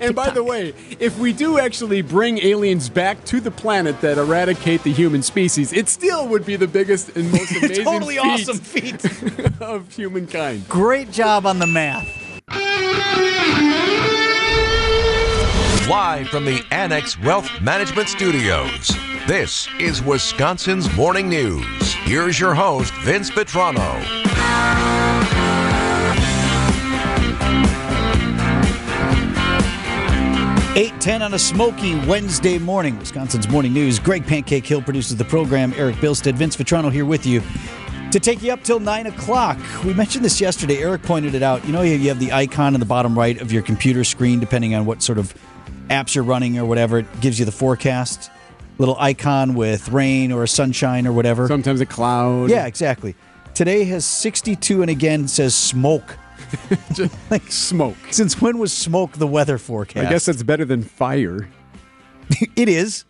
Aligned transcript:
And 0.00 0.14
by 0.14 0.30
the 0.30 0.42
way, 0.42 0.74
if 1.00 1.18
we 1.18 1.32
do 1.32 1.58
actually 1.58 2.02
bring 2.02 2.38
aliens 2.38 2.88
back 2.88 3.24
to 3.26 3.40
the 3.40 3.50
planet 3.50 4.00
that 4.00 4.18
eradicate 4.18 4.82
the 4.82 4.92
human 4.92 5.22
species, 5.22 5.72
it 5.72 5.88
still 5.88 6.28
would 6.28 6.44
be 6.44 6.56
the 6.56 6.66
biggest 6.66 7.16
and 7.16 7.30
most 7.32 7.50
amazing 7.56 7.84
totally 7.84 8.16
feat 8.16 8.48
awesome 8.48 8.58
feat. 8.58 9.60
of 9.60 9.92
humankind. 9.94 10.68
Great 10.68 11.10
job 11.10 11.46
on 11.46 11.58
the 11.58 11.66
math. 11.66 12.06
Live 15.88 16.28
from 16.28 16.44
the 16.44 16.64
Annex 16.72 17.18
Wealth 17.20 17.48
Management 17.60 18.08
Studios, 18.08 18.88
this 19.28 19.68
is 19.78 20.02
Wisconsin's 20.02 20.92
Morning 20.96 21.28
News. 21.28 21.92
Here's 21.92 22.40
your 22.40 22.54
host, 22.54 22.92
Vince 23.02 23.30
Vitrano. 23.30 24.15
810 30.76 31.22
on 31.22 31.32
a 31.32 31.38
smoky 31.38 31.94
Wednesday 32.00 32.58
morning. 32.58 32.98
Wisconsin's 32.98 33.48
Morning 33.48 33.72
News. 33.72 33.98
Greg 33.98 34.26
Pancake 34.26 34.66
Hill 34.66 34.82
produces 34.82 35.16
the 35.16 35.24
program. 35.24 35.72
Eric 35.74 35.96
Bilstead, 35.96 36.34
Vince 36.34 36.54
Vitrano 36.54 36.92
here 36.92 37.06
with 37.06 37.24
you 37.24 37.42
to 38.12 38.20
take 38.20 38.42
you 38.42 38.52
up 38.52 38.62
till 38.62 38.78
9 38.78 39.06
o'clock. 39.06 39.58
We 39.86 39.94
mentioned 39.94 40.22
this 40.22 40.38
yesterday. 40.38 40.82
Eric 40.82 41.02
pointed 41.02 41.34
it 41.34 41.42
out. 41.42 41.64
You 41.64 41.72
know, 41.72 41.80
you 41.80 42.08
have 42.08 42.20
the 42.20 42.30
icon 42.30 42.74
in 42.74 42.80
the 42.80 42.84
bottom 42.84 43.18
right 43.18 43.40
of 43.40 43.50
your 43.52 43.62
computer 43.62 44.04
screen, 44.04 44.38
depending 44.38 44.74
on 44.74 44.84
what 44.84 45.02
sort 45.02 45.16
of 45.16 45.34
apps 45.88 46.14
you're 46.14 46.24
running 46.24 46.58
or 46.58 46.66
whatever. 46.66 46.98
It 46.98 47.20
gives 47.22 47.38
you 47.38 47.46
the 47.46 47.52
forecast. 47.52 48.30
Little 48.76 48.96
icon 48.98 49.54
with 49.54 49.88
rain 49.88 50.30
or 50.30 50.46
sunshine 50.46 51.06
or 51.06 51.12
whatever. 51.12 51.48
Sometimes 51.48 51.80
a 51.80 51.86
cloud. 51.86 52.50
Yeah, 52.50 52.66
exactly. 52.66 53.14
Today 53.54 53.84
has 53.84 54.04
62 54.04 54.82
and 54.82 54.90
again 54.90 55.26
says 55.26 55.54
smoke. 55.54 56.18
like 57.30 57.50
smoke. 57.50 57.96
Since 58.10 58.40
when 58.40 58.58
was 58.58 58.72
smoke 58.72 59.12
the 59.12 59.26
weather 59.26 59.58
forecast? 59.58 60.06
I 60.06 60.10
guess 60.10 60.26
that's 60.26 60.42
better 60.42 60.64
than 60.64 60.82
fire. 60.82 61.48
it 62.56 62.68
is. 62.68 63.04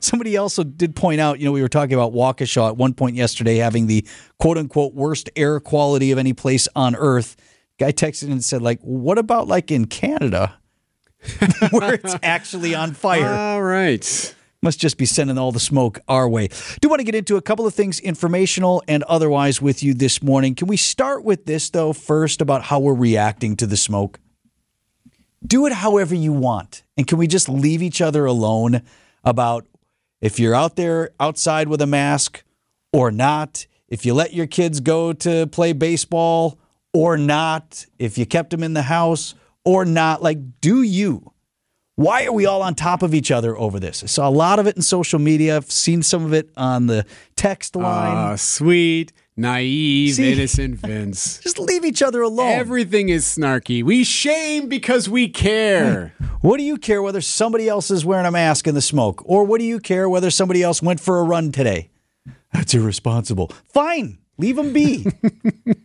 Somebody 0.00 0.36
also 0.36 0.62
did 0.62 0.94
point 0.94 1.20
out, 1.20 1.38
you 1.38 1.46
know, 1.46 1.52
we 1.52 1.62
were 1.62 1.68
talking 1.68 1.94
about 1.94 2.12
Waukesha 2.12 2.68
at 2.68 2.76
one 2.76 2.94
point 2.94 3.16
yesterday 3.16 3.56
having 3.56 3.86
the 3.86 4.06
quote 4.38 4.58
unquote 4.58 4.94
worst 4.94 5.30
air 5.36 5.58
quality 5.58 6.12
of 6.12 6.18
any 6.18 6.32
place 6.32 6.68
on 6.76 6.94
earth. 6.94 7.36
Guy 7.78 7.92
texted 7.92 8.30
and 8.30 8.44
said, 8.44 8.62
like, 8.62 8.80
what 8.80 9.18
about 9.18 9.48
like 9.48 9.70
in 9.70 9.86
Canada 9.86 10.58
where 11.70 11.94
it's 11.94 12.16
actually 12.22 12.74
on 12.74 12.92
fire? 12.92 13.28
All 13.28 13.62
right. 13.62 14.34
Must 14.66 14.80
just 14.80 14.98
be 14.98 15.06
sending 15.06 15.38
all 15.38 15.52
the 15.52 15.60
smoke 15.60 16.00
our 16.08 16.28
way. 16.28 16.48
Do 16.80 16.88
want 16.88 16.98
to 16.98 17.04
get 17.04 17.14
into 17.14 17.36
a 17.36 17.40
couple 17.40 17.68
of 17.68 17.74
things, 17.74 18.00
informational 18.00 18.82
and 18.88 19.04
otherwise, 19.04 19.62
with 19.62 19.80
you 19.80 19.94
this 19.94 20.24
morning. 20.24 20.56
Can 20.56 20.66
we 20.66 20.76
start 20.76 21.22
with 21.22 21.46
this, 21.46 21.70
though, 21.70 21.92
first 21.92 22.40
about 22.40 22.64
how 22.64 22.80
we're 22.80 22.92
reacting 22.92 23.54
to 23.58 23.66
the 23.68 23.76
smoke? 23.76 24.18
Do 25.46 25.66
it 25.66 25.72
however 25.72 26.16
you 26.16 26.32
want. 26.32 26.82
And 26.96 27.06
can 27.06 27.16
we 27.16 27.28
just 27.28 27.48
leave 27.48 27.80
each 27.80 28.00
other 28.00 28.24
alone 28.24 28.82
about 29.22 29.66
if 30.20 30.40
you're 30.40 30.52
out 30.52 30.74
there 30.74 31.10
outside 31.20 31.68
with 31.68 31.80
a 31.80 31.86
mask 31.86 32.42
or 32.92 33.12
not, 33.12 33.68
if 33.86 34.04
you 34.04 34.14
let 34.14 34.34
your 34.34 34.48
kids 34.48 34.80
go 34.80 35.12
to 35.12 35.46
play 35.46 35.74
baseball 35.74 36.58
or 36.92 37.16
not, 37.16 37.86
if 38.00 38.18
you 38.18 38.26
kept 38.26 38.50
them 38.50 38.64
in 38.64 38.74
the 38.74 38.82
house 38.82 39.36
or 39.64 39.84
not? 39.84 40.24
Like, 40.24 40.60
do 40.60 40.82
you? 40.82 41.32
Why 41.96 42.26
are 42.26 42.32
we 42.32 42.44
all 42.44 42.60
on 42.60 42.74
top 42.74 43.02
of 43.02 43.14
each 43.14 43.30
other 43.30 43.56
over 43.56 43.80
this? 43.80 44.02
I 44.02 44.06
saw 44.06 44.28
a 44.28 44.30
lot 44.30 44.58
of 44.58 44.66
it 44.66 44.76
in 44.76 44.82
social 44.82 45.18
media. 45.18 45.56
I've 45.56 45.70
seen 45.72 46.02
some 46.02 46.26
of 46.26 46.34
it 46.34 46.50
on 46.54 46.88
the 46.88 47.06
text 47.36 47.74
line. 47.74 48.14
Ah, 48.14 48.36
sweet, 48.36 49.14
naive, 49.34 50.16
See? 50.16 50.30
innocent 50.34 50.74
Vince. 50.86 51.38
Just 51.38 51.58
leave 51.58 51.86
each 51.86 52.02
other 52.02 52.20
alone. 52.20 52.50
Everything 52.50 53.08
is 53.08 53.24
snarky. 53.24 53.82
We 53.82 54.04
shame 54.04 54.68
because 54.68 55.08
we 55.08 55.26
care. 55.30 56.12
what 56.42 56.58
do 56.58 56.64
you 56.64 56.76
care 56.76 57.00
whether 57.00 57.22
somebody 57.22 57.66
else 57.66 57.90
is 57.90 58.04
wearing 58.04 58.26
a 58.26 58.30
mask 58.30 58.66
in 58.66 58.74
the 58.74 58.82
smoke? 58.82 59.22
Or 59.24 59.44
what 59.44 59.58
do 59.58 59.64
you 59.64 59.80
care 59.80 60.06
whether 60.06 60.30
somebody 60.30 60.62
else 60.62 60.82
went 60.82 61.00
for 61.00 61.18
a 61.18 61.22
run 61.22 61.50
today? 61.50 61.88
That's 62.52 62.74
irresponsible. 62.74 63.50
Fine, 63.72 64.18
leave 64.36 64.56
them 64.56 64.74
be. 64.74 65.06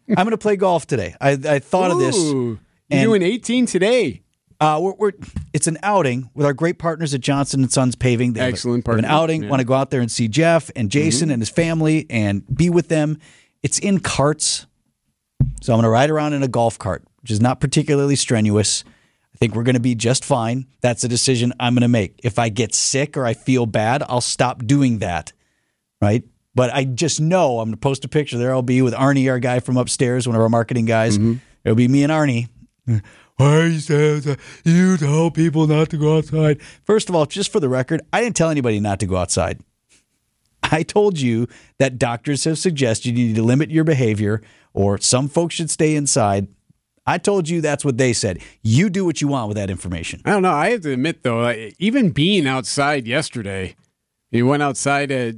I'm 0.09 0.16
going 0.25 0.31
to 0.31 0.38
play 0.38 0.57
golf 0.57 0.88
today. 0.88 1.16
I, 1.22 1.31
I 1.31 1.59
thought 1.59 1.91
of 1.91 2.00
this. 2.00 2.18
You're 2.18 2.57
doing 2.90 3.22
18 3.22 3.66
today. 3.66 4.24
Uh, 4.62 4.80
we're, 4.80 4.94
we're 4.94 5.12
it's 5.54 5.66
an 5.66 5.80
outing 5.82 6.30
with 6.36 6.46
our 6.46 6.54
great 6.54 6.78
partners 6.78 7.16
at 7.16 7.20
Johnson 7.20 7.64
and 7.64 7.72
Sons 7.72 7.96
Paving. 7.96 8.34
They 8.34 8.42
Excellent 8.42 8.86
have 8.86 9.00
an 9.00 9.06
outing. 9.06 9.42
yeah. 9.42 9.46
Mm-hmm. 9.46 9.50
Want 9.50 9.60
to 9.62 9.66
go 9.66 9.74
out 9.74 9.90
there 9.90 10.02
and 10.02 10.12
see 10.12 10.28
Jeff 10.28 10.70
and 10.76 10.92
Jason 10.92 11.32
and 11.32 11.42
his 11.42 11.50
family 11.50 12.06
and 12.12 12.44
be 12.56 12.70
with 12.70 12.88
them. 12.88 13.18
It's 13.64 13.80
in 13.80 14.00
carts, 14.00 14.68
so 15.62 15.74
I'm 15.74 15.78
going 15.78 15.84
to 15.84 15.90
ride 15.90 16.12
around 16.12 16.34
in 16.34 16.44
a 16.44 16.48
golf 16.48 16.78
cart, 16.78 17.04
which 17.22 17.32
is 17.32 17.42
not 17.42 17.60
particularly 17.60 18.16
strenuous. 18.16 18.84
I 19.34 19.38
think 19.40 19.56
we're 19.56 19.64
going 19.64 19.74
to 19.76 19.82
be 19.82 19.96
just 19.96 20.24
fine. 20.24 20.68
That's 20.82 21.04
a 21.04 21.08
decision 21.08 21.54
I'm 21.60 21.74
going 21.74 21.82
to 21.82 21.88
make. 21.88 22.20
If 22.24 22.38
I 22.38 22.50
get 22.50 22.76
sick 22.76 23.18
or 23.18 23.26
I 23.26 23.34
feel 23.34 23.66
bad, 23.66 24.04
I'll 24.08 24.22
stop 24.22 24.64
doing 24.68 25.00
that. 25.00 25.34
Right. 26.00 26.24
But 26.54 26.72
I 26.72 26.84
just 26.84 27.20
know 27.20 27.60
I'm 27.60 27.70
going 27.70 27.74
to 27.74 27.78
post 27.78 28.06
a 28.06 28.08
picture. 28.08 28.38
There 28.38 28.52
I'll 28.52 28.62
be 28.62 28.84
with 28.84 28.94
Arnie, 28.94 29.28
our 29.32 29.40
guy 29.40 29.60
from 29.60 29.78
upstairs, 29.78 30.28
one 30.28 30.36
of 30.36 30.42
our 30.44 30.50
marketing 30.50 30.86
guys. 30.86 31.18
Mm-hmm. 31.18 31.38
It'll 31.64 31.76
be 31.76 31.88
me 31.88 32.04
and 32.04 32.12
Arnie. 32.12 32.50
Why 33.41 33.66
you 33.66 33.79
say 33.79 34.38
you 34.66 34.97
tell 34.97 35.31
people 35.31 35.66
not 35.66 35.90
to 35.90 35.97
go 35.97 36.19
outside? 36.19 36.62
First 36.84 37.09
of 37.09 37.16
all, 37.16 37.25
just 37.25 37.52
for 37.52 37.59
the 37.59 37.69
record, 37.69 38.02
I 38.13 38.22
didn't 38.22 38.35
tell 38.35 38.52
anybody 38.52 38.79
not 38.79 39.00
to 39.00 39.07
go 39.07 39.18
outside. 39.18 39.62
I 40.62 40.84
told 40.84 41.19
you 41.19 41.47
that 41.80 41.97
doctors 41.97 42.44
have 42.44 42.59
suggested 42.59 43.18
you 43.18 43.30
need 43.30 43.35
to 43.35 43.41
limit 43.41 43.72
your 43.72 43.84
behavior 43.84 44.44
or 44.75 45.00
some 45.00 45.28
folks 45.28 45.56
should 45.56 45.72
stay 45.72 45.96
inside. 45.96 46.50
I 47.07 47.18
told 47.18 47.50
you 47.50 47.62
that's 47.62 47.84
what 47.84 47.97
they 47.97 48.13
said. 48.13 48.44
You 48.62 48.91
do 48.91 49.06
what 49.06 49.22
you 49.22 49.28
want 49.28 49.47
with 49.47 49.57
that 49.57 49.72
information. 49.72 50.22
I 50.24 50.30
don't 50.34 50.44
know. 50.44 50.51
I 50.51 50.69
have 50.69 50.81
to 50.81 50.94
admit, 50.94 51.24
though, 51.24 51.50
even 51.80 52.12
being 52.12 52.46
outside 52.46 53.07
yesterday, 53.07 53.75
you 54.30 54.46
went 54.46 54.62
outside, 54.62 55.12
uh, 55.12 55.31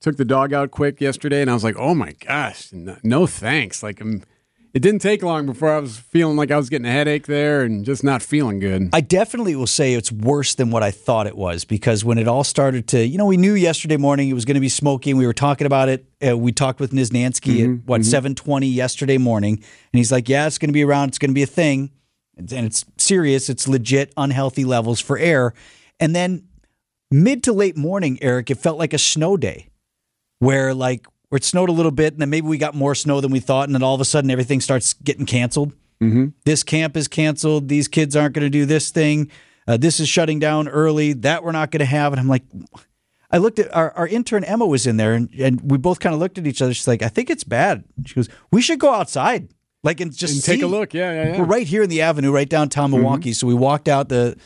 took 0.00 0.18
the 0.18 0.26
dog 0.26 0.52
out 0.52 0.72
quick 0.72 1.00
yesterday, 1.00 1.40
and 1.40 1.50
I 1.50 1.54
was 1.54 1.64
like, 1.64 1.76
oh 1.78 1.94
my 1.94 2.12
gosh, 2.12 2.70
no, 2.70 2.98
no 3.02 3.26
thanks. 3.26 3.82
Like, 3.82 4.02
um 4.02 4.24
it 4.72 4.80
didn't 4.80 5.00
take 5.00 5.22
long 5.22 5.46
before 5.46 5.70
I 5.70 5.78
was 5.80 5.98
feeling 5.98 6.36
like 6.36 6.50
I 6.50 6.56
was 6.56 6.68
getting 6.68 6.86
a 6.86 6.92
headache 6.92 7.26
there 7.26 7.62
and 7.62 7.84
just 7.84 8.04
not 8.04 8.22
feeling 8.22 8.60
good. 8.60 8.90
I 8.92 9.00
definitely 9.00 9.56
will 9.56 9.66
say 9.66 9.94
it's 9.94 10.12
worse 10.12 10.54
than 10.54 10.70
what 10.70 10.82
I 10.82 10.92
thought 10.92 11.26
it 11.26 11.36
was 11.36 11.64
because 11.64 12.04
when 12.04 12.18
it 12.18 12.28
all 12.28 12.44
started 12.44 12.86
to, 12.88 13.04
you 13.04 13.18
know, 13.18 13.26
we 13.26 13.36
knew 13.36 13.54
yesterday 13.54 13.96
morning 13.96 14.28
it 14.28 14.34
was 14.34 14.44
going 14.44 14.54
to 14.54 14.60
be 14.60 14.68
smoky. 14.68 15.12
We 15.12 15.26
were 15.26 15.32
talking 15.32 15.66
about 15.66 15.88
it. 15.88 16.06
Uh, 16.26 16.36
we 16.36 16.52
talked 16.52 16.78
with 16.78 16.92
Niznansky 16.92 17.64
at 17.64 17.86
what 17.86 18.04
seven 18.04 18.34
twenty 18.34 18.68
yesterday 18.68 19.18
morning, 19.18 19.54
and 19.54 19.98
he's 19.98 20.12
like, 20.12 20.28
"Yeah, 20.28 20.46
it's 20.46 20.58
going 20.58 20.68
to 20.68 20.74
be 20.74 20.84
around. 20.84 21.08
It's 21.08 21.18
going 21.18 21.30
to 21.30 21.34
be 21.34 21.42
a 21.42 21.46
thing, 21.46 21.90
and 22.36 22.52
it's 22.52 22.84
serious. 22.96 23.48
It's 23.48 23.66
legit 23.66 24.12
unhealthy 24.16 24.64
levels 24.64 25.00
for 25.00 25.18
air." 25.18 25.54
And 25.98 26.14
then 26.14 26.44
mid 27.10 27.42
to 27.44 27.52
late 27.52 27.76
morning, 27.76 28.18
Eric, 28.22 28.50
it 28.50 28.56
felt 28.58 28.78
like 28.78 28.92
a 28.92 28.98
snow 28.98 29.36
day, 29.36 29.68
where 30.38 30.74
like 30.74 31.06
where 31.30 31.38
it 31.38 31.44
snowed 31.44 31.68
a 31.68 31.72
little 31.72 31.90
bit, 31.90 32.12
and 32.12 32.20
then 32.22 32.30
maybe 32.30 32.46
we 32.46 32.58
got 32.58 32.74
more 32.74 32.94
snow 32.94 33.20
than 33.20 33.32
we 33.32 33.40
thought, 33.40 33.68
and 33.68 33.74
then 33.74 33.82
all 33.82 33.94
of 33.94 34.00
a 34.00 34.04
sudden 34.04 34.30
everything 34.30 34.60
starts 34.60 34.92
getting 34.92 35.26
canceled 35.26 35.72
this 36.44 36.62
camp 36.62 36.96
is 36.96 37.08
canceled. 37.08 37.68
These 37.68 37.86
kids 37.86 38.16
aren't 38.16 38.34
going 38.34 38.46
to 38.46 38.50
do 38.50 38.64
this 38.64 38.90
thing. 38.90 39.30
Uh, 39.68 39.76
this 39.76 40.00
is 40.00 40.08
shutting 40.08 40.38
down 40.38 40.66
early. 40.66 41.12
That 41.12 41.44
we're 41.44 41.52
not 41.52 41.70
going 41.70 41.80
to 41.80 41.84
have. 41.84 42.14
And 42.14 42.20
I'm 42.20 42.26
like, 42.26 42.42
I 43.30 43.36
looked 43.36 43.58
at 43.58 43.74
our, 43.74 43.92
our 43.92 44.08
intern 44.08 44.42
Emma 44.44 44.66
was 44.66 44.86
in 44.86 44.96
there, 44.96 45.12
and, 45.12 45.28
and 45.38 45.60
we 45.70 45.76
both 45.76 46.00
kind 46.00 46.14
of 46.14 46.18
looked 46.18 46.38
at 46.38 46.46
each 46.46 46.62
other. 46.62 46.72
She's 46.72 46.88
like, 46.88 47.02
I 47.02 47.08
think 47.08 47.28
it's 47.28 47.44
bad. 47.44 47.84
She 48.06 48.14
goes, 48.14 48.30
We 48.50 48.62
should 48.62 48.80
go 48.80 48.94
outside, 48.94 49.50
like 49.84 50.00
and 50.00 50.10
just 50.10 50.34
And 50.36 50.42
take 50.42 50.60
see." 50.60 50.64
a 50.64 50.68
look. 50.68 50.94
Yeah, 50.94 51.12
yeah, 51.12 51.32
yeah. 51.32 51.38
We're 51.38 51.44
right 51.44 51.66
here 51.66 51.82
in 51.82 51.90
the 51.90 52.00
avenue, 52.00 52.32
right 52.32 52.48
downtown 52.48 52.92
Milwaukee. 52.92 53.34
So 53.34 53.46
we 53.46 53.54
walked 53.54 53.86
out 53.86 54.08
the 54.08 54.38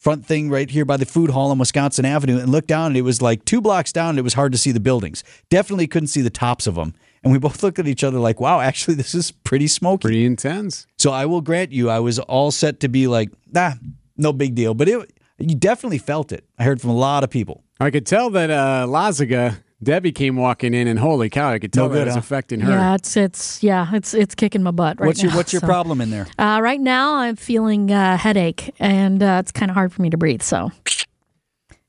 front 0.00 0.26
thing 0.26 0.50
right 0.50 0.68
here 0.68 0.84
by 0.84 0.96
the 0.96 1.06
food 1.06 1.30
hall 1.30 1.50
on 1.50 1.58
Wisconsin 1.58 2.04
Avenue 2.04 2.38
and 2.38 2.50
looked 2.50 2.68
down, 2.68 2.88
and 2.88 2.96
it 2.96 3.02
was 3.02 3.22
like 3.22 3.44
two 3.44 3.60
blocks 3.60 3.92
down. 3.92 4.10
And 4.10 4.18
it 4.18 4.22
was 4.22 4.34
hard 4.34 4.50
to 4.52 4.58
see 4.58 4.72
the 4.72 4.80
buildings. 4.80 5.22
Definitely 5.50 5.86
couldn't 5.86 6.08
see 6.08 6.22
the 6.22 6.30
tops 6.30 6.66
of 6.66 6.74
them. 6.74 6.94
And 7.22 7.32
we 7.32 7.38
both 7.46 7.62
looked 7.62 7.78
at 7.78 7.86
each 7.86 8.02
other 8.02 8.18
like, 8.18 8.40
"Wow, 8.40 8.60
actually, 8.60 8.94
this 8.94 9.14
is 9.14 9.30
pretty 9.30 9.68
smoky." 9.68 10.02
Pretty 10.02 10.24
intense. 10.24 10.86
So 10.98 11.12
I 11.12 11.26
will 11.26 11.42
grant 11.42 11.70
you, 11.70 11.90
I 11.90 12.00
was 12.00 12.18
all 12.18 12.50
set 12.50 12.80
to 12.80 12.88
be 12.88 13.06
like, 13.06 13.30
nah, 13.52 13.74
no 14.16 14.32
big 14.32 14.54
deal. 14.54 14.74
But 14.74 14.88
it, 14.88 15.12
you 15.38 15.54
definitely 15.54 15.98
felt 15.98 16.32
it. 16.32 16.44
I 16.58 16.64
heard 16.64 16.80
from 16.80 16.90
a 16.90 16.96
lot 16.96 17.24
of 17.24 17.30
people. 17.30 17.62
I 17.78 17.90
could 17.90 18.06
tell 18.06 18.30
that 18.30 18.50
uh, 18.50 18.86
Lazaga, 18.88 19.62
Debbie 19.82 20.12
came 20.12 20.36
walking 20.36 20.74
in, 20.74 20.86
and 20.86 20.98
holy 20.98 21.30
cow, 21.30 21.50
I 21.52 21.58
could 21.58 21.72
tell 21.72 21.88
No 21.88 21.94
that 21.94 22.06
it's 22.06 22.14
huh? 22.14 22.20
affecting 22.20 22.60
her. 22.60 22.70
Yeah, 22.70 22.94
it's 22.96 23.16
it's 23.16 23.62
yeah, 23.62 23.88
it's 23.94 24.12
it's 24.12 24.34
kicking 24.34 24.62
my 24.62 24.70
butt 24.72 25.00
right 25.00 25.06
what's 25.06 25.22
now. 25.22 25.30
your 25.30 25.36
What's 25.36 25.52
your 25.52 25.60
so. 25.60 25.66
problem 25.66 26.00
in 26.00 26.10
there? 26.10 26.26
Uh, 26.38 26.60
right 26.62 26.80
now, 26.80 27.14
I'm 27.14 27.36
feeling 27.36 27.90
uh, 27.90 28.16
headache, 28.18 28.74
and 28.78 29.22
uh, 29.22 29.38
it's 29.40 29.52
kind 29.52 29.70
of 29.70 29.74
hard 29.74 29.92
for 29.92 30.02
me 30.02 30.10
to 30.10 30.18
breathe. 30.18 30.42
So, 30.42 30.70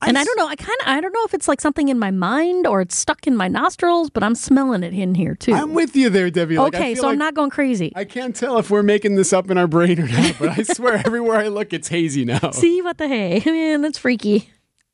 and 0.00 0.16
I 0.16 0.24
don't 0.24 0.36
know. 0.38 0.46
I 0.48 0.56
kind 0.56 0.78
of 0.80 0.88
I 0.88 1.00
don't 1.02 1.12
know 1.12 1.24
if 1.26 1.34
it's 1.34 1.48
like 1.48 1.60
something 1.60 1.88
in 1.88 1.98
my 1.98 2.10
mind 2.10 2.66
or 2.66 2.80
it's 2.80 2.96
stuck 2.96 3.26
in 3.26 3.36
my 3.36 3.48
nostrils, 3.48 4.08
but 4.08 4.22
I'm 4.22 4.34
smelling 4.34 4.82
it 4.82 4.94
in 4.94 5.14
here 5.14 5.34
too. 5.34 5.52
I'm 5.52 5.74
with 5.74 5.94
you 5.94 6.08
there, 6.08 6.30
Debbie. 6.30 6.56
Like, 6.56 6.74
I 6.74 6.78
okay, 6.78 6.94
feel 6.94 7.02
so 7.02 7.06
like 7.08 7.12
I'm 7.12 7.18
not 7.18 7.34
going 7.34 7.50
crazy. 7.50 7.92
I 7.94 8.06
can't 8.06 8.34
tell 8.34 8.56
if 8.58 8.70
we're 8.70 8.82
making 8.82 9.16
this 9.16 9.34
up 9.34 9.50
in 9.50 9.58
our 9.58 9.66
brain 9.66 10.00
or 10.00 10.08
not, 10.08 10.36
but 10.38 10.58
I 10.58 10.62
swear 10.62 10.94
everywhere 11.06 11.36
I 11.36 11.48
look, 11.48 11.74
it's 11.74 11.88
hazy 11.88 12.24
now. 12.24 12.52
See 12.52 12.80
what 12.80 12.96
the 12.96 13.06
hey, 13.06 13.42
man, 13.46 13.82
that's 13.82 13.98
freaky. 13.98 14.48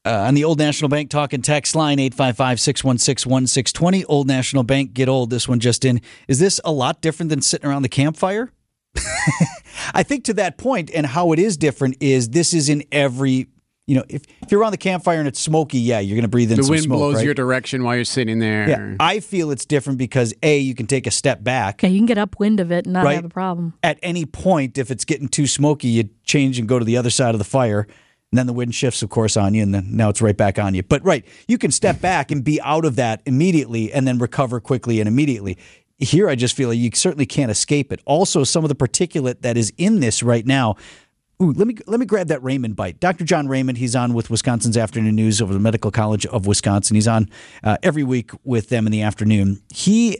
Uh, 0.08 0.22
on 0.26 0.32
the 0.32 0.42
Old 0.44 0.58
National 0.58 0.88
Bank 0.88 1.10
talk 1.10 1.34
and 1.34 1.44
text 1.44 1.76
line 1.76 1.98
855 1.98 2.58
616 2.60 3.30
1620. 3.30 4.04
Old 4.06 4.26
National 4.26 4.62
Bank, 4.62 4.94
get 4.94 5.06
old. 5.06 5.28
This 5.28 5.46
one 5.46 5.60
just 5.60 5.84
in. 5.84 6.00
Is 6.28 6.38
this 6.38 6.60
a 6.64 6.72
lot 6.72 7.02
different 7.02 7.28
than 7.28 7.42
sitting 7.42 7.68
around 7.68 7.82
the 7.82 7.90
campfire? 7.90 8.50
I 9.94 10.02
think 10.02 10.24
to 10.24 10.34
that 10.34 10.56
point, 10.58 10.90
and 10.94 11.04
how 11.06 11.32
it 11.32 11.38
is 11.38 11.56
different 11.58 11.96
is 12.00 12.30
this 12.30 12.54
is 12.54 12.68
in 12.70 12.84
every. 12.90 13.48
You 13.86 13.96
know, 13.96 14.04
if, 14.10 14.22
if 14.42 14.50
you're 14.50 14.60
around 14.60 14.72
the 14.72 14.76
campfire 14.78 15.18
and 15.18 15.26
it's 15.26 15.40
smoky, 15.40 15.78
yeah, 15.78 15.98
you're 15.98 16.14
going 16.14 16.22
to 16.22 16.28
breathe 16.28 16.50
in 16.52 16.58
The 16.58 16.62
some 16.64 16.72
wind 16.72 16.82
smoke, 16.84 16.98
blows 16.98 17.14
right? 17.16 17.24
your 17.24 17.32
direction 17.32 17.84
while 17.84 17.94
you're 17.94 18.04
sitting 18.04 18.38
there. 18.38 18.68
yeah, 18.68 18.96
I 19.00 19.20
feel 19.20 19.50
it's 19.50 19.64
different 19.64 19.98
because 19.98 20.34
a 20.42 20.58
you 20.58 20.74
can 20.74 20.86
take 20.86 21.06
a 21.06 21.10
step 21.10 21.42
back. 21.42 21.76
Okay, 21.76 21.88
you 21.92 21.98
can 21.98 22.04
get 22.06 22.18
upwind 22.18 22.60
of 22.60 22.70
it 22.70 22.84
and 22.84 22.92
not 22.92 23.04
Right. 23.04 23.14
have 23.16 23.24
a 23.24 23.30
problem. 23.30 23.72
At 23.82 23.98
any 24.02 24.26
point, 24.26 24.76
if 24.76 24.90
it's 24.90 25.06
getting 25.06 25.26
too 25.28 25.46
smoky, 25.46 25.88
you 25.88 26.10
change 26.24 26.58
and 26.58 26.68
go 26.68 26.78
to 26.78 26.84
the 26.84 26.98
other 26.98 27.08
side 27.10 27.34
of 27.34 27.38
the 27.38 27.44
fire. 27.46 27.86
And 28.30 28.38
then 28.38 28.46
the 28.46 28.52
wind 28.52 28.74
shifts, 28.74 29.02
of 29.02 29.08
course, 29.08 29.36
on 29.36 29.54
you, 29.54 29.62
and 29.62 29.74
then 29.74 29.96
now 29.96 30.10
it's 30.10 30.20
right 30.20 30.36
back 30.36 30.58
on 30.58 30.74
you. 30.74 30.82
But 30.82 31.02
right, 31.04 31.24
you 31.46 31.56
can 31.56 31.70
step 31.70 32.00
back 32.02 32.30
and 32.30 32.44
be 32.44 32.60
out 32.60 32.84
of 32.84 32.96
that 32.96 33.22
immediately 33.24 33.92
and 33.92 34.06
then 34.06 34.18
recover 34.18 34.60
quickly 34.60 35.00
and 35.00 35.08
immediately. 35.08 35.56
Here, 35.98 36.28
I 36.28 36.34
just 36.34 36.54
feel 36.54 36.68
like 36.68 36.78
you 36.78 36.90
certainly 36.94 37.26
can't 37.26 37.50
escape 37.50 37.90
it. 37.92 38.00
Also, 38.04 38.44
some 38.44 38.64
of 38.64 38.68
the 38.68 38.76
particulate 38.76 39.40
that 39.40 39.56
is 39.56 39.72
in 39.78 40.00
this 40.00 40.22
right 40.22 40.46
now. 40.46 40.76
Ooh, 41.40 41.52
let 41.52 41.68
me 41.68 41.76
let 41.86 42.00
me 42.00 42.06
grab 42.06 42.28
that 42.28 42.42
Raymond 42.42 42.74
bite. 42.74 42.98
Dr. 42.98 43.24
John 43.24 43.46
Raymond, 43.46 43.78
he's 43.78 43.94
on 43.94 44.12
with 44.12 44.28
Wisconsin's 44.28 44.76
Afternoon 44.76 45.14
News 45.14 45.40
over 45.40 45.52
the 45.52 45.60
Medical 45.60 45.92
College 45.92 46.26
of 46.26 46.46
Wisconsin. 46.46 46.96
He's 46.96 47.06
on 47.06 47.30
uh, 47.62 47.76
every 47.82 48.02
week 48.02 48.32
with 48.42 48.70
them 48.70 48.86
in 48.86 48.92
the 48.92 49.02
afternoon. 49.02 49.62
He 49.72 50.18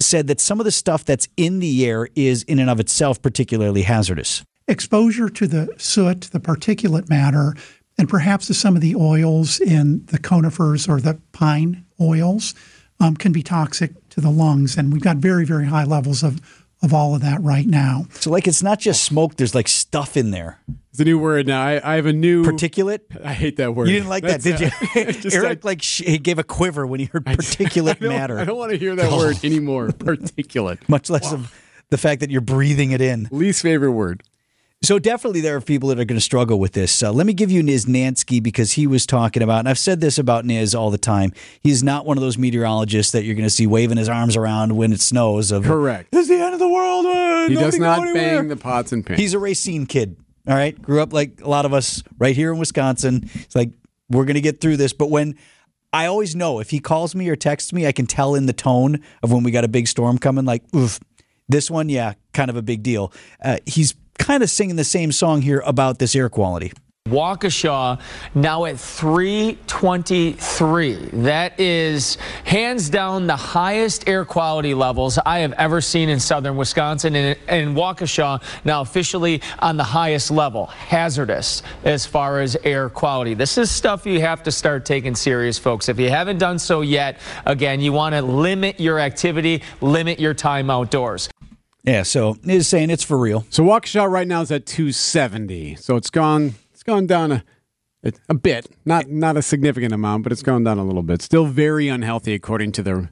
said 0.00 0.26
that 0.26 0.40
some 0.40 0.60
of 0.60 0.64
the 0.64 0.72
stuff 0.72 1.04
that's 1.04 1.28
in 1.36 1.60
the 1.60 1.86
air 1.86 2.08
is 2.16 2.42
in 2.44 2.58
and 2.58 2.68
of 2.68 2.80
itself 2.80 3.22
particularly 3.22 3.82
hazardous. 3.82 4.44
Exposure 4.68 5.28
to 5.28 5.46
the 5.46 5.68
soot, 5.78 6.22
the 6.32 6.40
particulate 6.40 7.08
matter, 7.08 7.54
and 7.98 8.08
perhaps 8.08 8.46
to 8.48 8.54
some 8.54 8.74
of 8.76 8.82
the 8.82 8.94
oils 8.94 9.60
in 9.60 10.04
the 10.06 10.18
conifers 10.18 10.88
or 10.88 11.00
the 11.00 11.18
pine 11.32 11.84
oils 12.00 12.54
um, 13.00 13.16
can 13.16 13.32
be 13.32 13.42
toxic 13.42 13.92
to 14.10 14.20
the 14.20 14.30
lungs. 14.30 14.76
And 14.76 14.92
we've 14.92 15.02
got 15.02 15.16
very, 15.18 15.44
very 15.44 15.66
high 15.66 15.84
levels 15.84 16.22
of, 16.22 16.40
of 16.82 16.92
all 16.92 17.14
of 17.14 17.22
that 17.22 17.40
right 17.42 17.66
now. 17.66 18.06
So 18.10 18.30
like 18.30 18.46
it's 18.46 18.62
not 18.62 18.78
just 18.80 19.02
smoke, 19.04 19.36
there's 19.36 19.54
like 19.54 19.68
stuff 19.68 20.16
in 20.16 20.30
there. 20.30 20.60
It's 20.90 21.00
a 21.00 21.04
new 21.04 21.18
word 21.18 21.46
now. 21.46 21.62
I, 21.62 21.92
I 21.92 21.96
have 21.96 22.06
a 22.06 22.12
new. 22.12 22.42
Particulate? 22.42 23.00
I 23.22 23.34
hate 23.34 23.56
that 23.58 23.74
word. 23.74 23.88
You 23.88 23.94
didn't 23.94 24.08
like 24.08 24.24
that, 24.24 24.40
did 24.40 24.60
you? 24.60 24.66
Uh, 24.68 25.12
just 25.12 25.36
Eric 25.36 25.48
like- 25.48 25.64
like 25.64 25.82
sh- 25.82 26.02
he 26.06 26.16
gave 26.18 26.38
a 26.38 26.44
quiver 26.44 26.86
when 26.86 27.00
he 27.00 27.06
heard 27.06 27.24
particulate 27.26 28.00
don't- 28.00 28.08
matter. 28.08 28.38
I 28.38 28.44
don't 28.44 28.56
want 28.56 28.72
to 28.72 28.78
hear 28.78 28.96
that 28.96 29.12
word 29.12 29.42
anymore. 29.44 29.88
Particulate. 29.88 30.78
much 30.88 31.10
less 31.10 31.32
of 31.32 31.54
the 31.90 31.98
fact 31.98 32.20
that 32.20 32.30
you're 32.30 32.40
breathing 32.40 32.92
it 32.92 33.00
in. 33.02 33.28
Least 33.30 33.60
favorite 33.62 33.92
word. 33.92 34.22
So 34.86 35.00
definitely 35.00 35.40
there 35.40 35.56
are 35.56 35.60
people 35.60 35.88
that 35.88 35.98
are 35.98 36.04
going 36.04 36.16
to 36.16 36.24
struggle 36.24 36.60
with 36.60 36.70
this. 36.70 37.02
Uh, 37.02 37.12
let 37.12 37.26
me 37.26 37.32
give 37.32 37.50
you 37.50 37.60
Niznansky 37.60 38.40
because 38.40 38.70
he 38.70 38.86
was 38.86 39.04
talking 39.04 39.42
about, 39.42 39.58
and 39.58 39.68
I've 39.68 39.80
said 39.80 40.00
this 40.00 40.16
about 40.16 40.44
Niz 40.44 40.78
all 40.78 40.92
the 40.92 40.96
time. 40.96 41.32
He's 41.60 41.82
not 41.82 42.06
one 42.06 42.16
of 42.16 42.20
those 42.20 42.38
meteorologists 42.38 43.10
that 43.10 43.24
you're 43.24 43.34
going 43.34 43.42
to 43.42 43.50
see 43.50 43.66
waving 43.66 43.96
his 43.96 44.08
arms 44.08 44.36
around 44.36 44.76
when 44.76 44.92
it 44.92 45.00
snows. 45.00 45.50
Of 45.50 45.64
Correct. 45.64 46.12
This 46.12 46.22
is 46.22 46.28
the 46.28 46.40
end 46.40 46.54
of 46.54 46.60
the 46.60 46.68
world. 46.68 47.04
uh, 47.04 47.48
He 47.48 47.56
does 47.56 47.76
not 47.80 47.96
go 47.96 48.02
anywhere." 48.04 48.38
bang 48.38 48.48
the 48.48 48.54
pots 48.54 48.92
and 48.92 49.04
pans. 49.04 49.18
He's 49.18 49.34
a 49.34 49.40
Racine 49.40 49.86
kid. 49.86 50.18
All 50.46 50.54
right, 50.54 50.80
grew 50.80 51.02
up 51.02 51.12
like 51.12 51.40
a 51.40 51.48
lot 51.48 51.64
of 51.64 51.72
us 51.72 52.04
right 52.16 52.36
here 52.36 52.52
in 52.52 52.58
Wisconsin. 52.60 53.28
It's 53.34 53.56
like 53.56 53.72
we're 54.08 54.24
going 54.24 54.34
to 54.34 54.40
get 54.40 54.60
through 54.60 54.76
this. 54.76 54.92
But 54.92 55.10
when 55.10 55.34
I 55.92 56.06
always 56.06 56.36
know 56.36 56.60
if 56.60 56.70
he 56.70 56.78
calls 56.78 57.12
me 57.12 57.28
or 57.28 57.34
texts 57.34 57.72
me, 57.72 57.88
I 57.88 57.90
can 57.90 58.06
tell 58.06 58.36
in 58.36 58.46
the 58.46 58.52
tone 58.52 59.02
of 59.20 59.32
when 59.32 59.42
we 59.42 59.50
got 59.50 59.64
a 59.64 59.68
big 59.68 59.88
storm 59.88 60.16
coming. 60.16 60.44
Like, 60.44 60.62
oof, 60.76 61.00
this 61.48 61.72
one, 61.72 61.88
yeah, 61.88 62.12
kind 62.32 62.50
of 62.50 62.56
a 62.56 62.62
big 62.62 62.84
deal. 62.84 63.12
Uh, 63.44 63.58
he's 63.66 63.96
kind 64.18 64.42
of 64.42 64.50
singing 64.50 64.76
the 64.76 64.84
same 64.84 65.12
song 65.12 65.42
here 65.42 65.62
about 65.66 65.98
this 65.98 66.14
air 66.14 66.28
quality. 66.28 66.72
Waukesha 67.06 68.00
now 68.34 68.64
at 68.64 68.78
323. 68.78 70.94
That 71.12 71.60
is 71.60 72.16
hands 72.44 72.90
down 72.90 73.28
the 73.28 73.36
highest 73.36 74.08
air 74.08 74.24
quality 74.24 74.74
levels 74.74 75.16
I 75.24 75.38
have 75.40 75.52
ever 75.52 75.80
seen 75.80 76.08
in 76.08 76.18
southern 76.18 76.56
Wisconsin. 76.56 77.14
And, 77.14 77.38
and 77.46 77.76
Waukesha 77.76 78.42
now 78.64 78.80
officially 78.80 79.40
on 79.60 79.76
the 79.76 79.84
highest 79.84 80.32
level, 80.32 80.66
hazardous 80.66 81.62
as 81.84 82.04
far 82.04 82.40
as 82.40 82.56
air 82.64 82.88
quality. 82.88 83.34
This 83.34 83.56
is 83.56 83.70
stuff 83.70 84.04
you 84.04 84.20
have 84.20 84.42
to 84.42 84.50
start 84.50 84.84
taking 84.84 85.14
serious, 85.14 85.58
folks. 85.58 85.88
If 85.88 86.00
you 86.00 86.10
haven't 86.10 86.38
done 86.38 86.58
so 86.58 86.80
yet, 86.80 87.20
again, 87.44 87.80
you 87.80 87.92
want 87.92 88.16
to 88.16 88.22
limit 88.22 88.80
your 88.80 88.98
activity, 88.98 89.62
limit 89.80 90.18
your 90.18 90.34
time 90.34 90.70
outdoors. 90.70 91.28
Yeah, 91.86 92.02
so 92.02 92.36
he's 92.44 92.66
saying 92.66 92.90
it's 92.90 93.04
for 93.04 93.16
real. 93.16 93.46
So 93.48 93.62
Waukesha 93.62 94.10
right 94.10 94.26
now 94.26 94.40
is 94.40 94.50
at 94.50 94.66
270. 94.66 95.76
So 95.76 95.94
it's 95.94 96.10
gone. 96.10 96.56
It's 96.72 96.82
gone 96.82 97.06
down 97.06 97.30
a, 97.30 97.44
a, 98.02 98.12
a 98.30 98.34
bit, 98.34 98.66
not 98.84 99.08
not 99.08 99.36
a 99.36 99.42
significant 99.42 99.92
amount, 99.92 100.24
but 100.24 100.32
it's 100.32 100.42
gone 100.42 100.64
down 100.64 100.78
a 100.78 100.84
little 100.84 101.04
bit. 101.04 101.22
Still 101.22 101.46
very 101.46 101.86
unhealthy 101.88 102.34
according 102.34 102.72
to 102.72 102.82
the, 102.82 103.08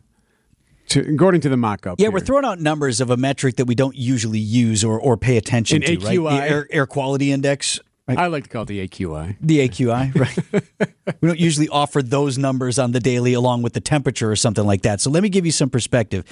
to, 0.89 1.15
according 1.15 1.41
to 1.43 1.49
the 1.49 1.57
mock-up. 1.57 2.01
Yeah, 2.01 2.07
here. 2.07 2.11
we're 2.11 2.21
throwing 2.21 2.45
out 2.45 2.61
numbers 2.61 3.01
of 3.01 3.11
a 3.11 3.17
metric 3.17 3.57
that 3.57 3.67
we 3.67 3.77
don't 3.77 3.97
usually 3.97 4.41
use 4.41 4.83
or, 4.83 5.01
or 5.01 5.17
pay 5.17 5.37
attention 5.37 5.83
An 5.85 6.01
to, 6.01 6.07
right? 6.07 6.41
The 6.41 6.45
air, 6.45 6.69
air 6.71 6.87
quality 6.87 7.31
index. 7.31 7.79
Right? 8.07 8.19
I 8.19 8.27
like 8.27 8.45
to 8.45 8.51
call 8.51 8.63
it 8.65 8.67
the 8.67 8.87
AQI. 8.87 9.37
The 9.41 9.67
AQI, 9.67 10.15
right? 11.01 11.21
we 11.23 11.29
don't 11.29 11.41
usually 11.41 11.69
offer 11.69 12.03
those 12.03 12.37
numbers 12.37 12.79
on 12.79 12.93
the 12.93 13.01
daily 13.01 13.33
along 13.33 13.63
with 13.63 13.73
the 13.73 13.81
temperature 13.81 14.31
or 14.31 14.37
something 14.37 14.67
like 14.67 14.83
that. 14.83 15.01
So 15.01 15.11
let 15.11 15.23
me 15.23 15.31
give 15.31 15.47
you 15.47 15.53
some 15.53 15.71
perspective. 15.71 16.25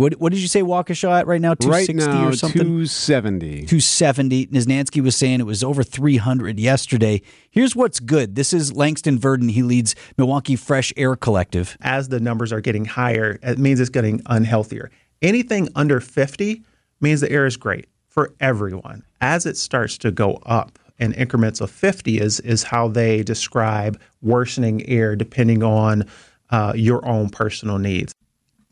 What, 0.00 0.14
what 0.14 0.32
did 0.32 0.40
you 0.40 0.48
say 0.48 0.62
Waukesha 0.62 1.10
at 1.10 1.26
right 1.26 1.42
now? 1.42 1.50
Right 1.50 1.86
260 1.86 2.06
now, 2.06 2.28
or 2.28 2.32
something? 2.32 2.62
270. 2.62 3.66
270. 3.66 4.46
Niznansky 4.46 5.02
was 5.02 5.14
saying 5.14 5.40
it 5.40 5.46
was 5.46 5.62
over 5.62 5.82
300 5.82 6.58
yesterday. 6.58 7.20
Here's 7.50 7.76
what's 7.76 8.00
good. 8.00 8.34
This 8.34 8.54
is 8.54 8.72
Langston 8.72 9.18
Verdon. 9.18 9.50
He 9.50 9.62
leads 9.62 9.94
Milwaukee 10.16 10.56
Fresh 10.56 10.94
Air 10.96 11.16
Collective. 11.16 11.76
as 11.82 12.08
the 12.08 12.18
numbers 12.18 12.50
are 12.50 12.62
getting 12.62 12.86
higher, 12.86 13.38
it 13.42 13.58
means 13.58 13.78
it's 13.78 13.90
getting 13.90 14.20
unhealthier. 14.20 14.88
Anything 15.20 15.68
under 15.76 16.00
50 16.00 16.62
means 17.02 17.20
the 17.20 17.30
air 17.30 17.44
is 17.44 17.58
great 17.58 17.86
for 18.08 18.32
everyone. 18.40 19.04
As 19.20 19.44
it 19.44 19.58
starts 19.58 19.98
to 19.98 20.10
go 20.10 20.36
up 20.46 20.78
in 20.98 21.12
increments 21.12 21.60
of 21.60 21.70
50 21.70 22.20
is, 22.20 22.40
is 22.40 22.62
how 22.62 22.88
they 22.88 23.22
describe 23.22 24.00
worsening 24.22 24.82
air 24.88 25.14
depending 25.14 25.62
on 25.62 26.06
uh, 26.48 26.72
your 26.74 27.06
own 27.06 27.28
personal 27.28 27.76
needs. 27.76 28.14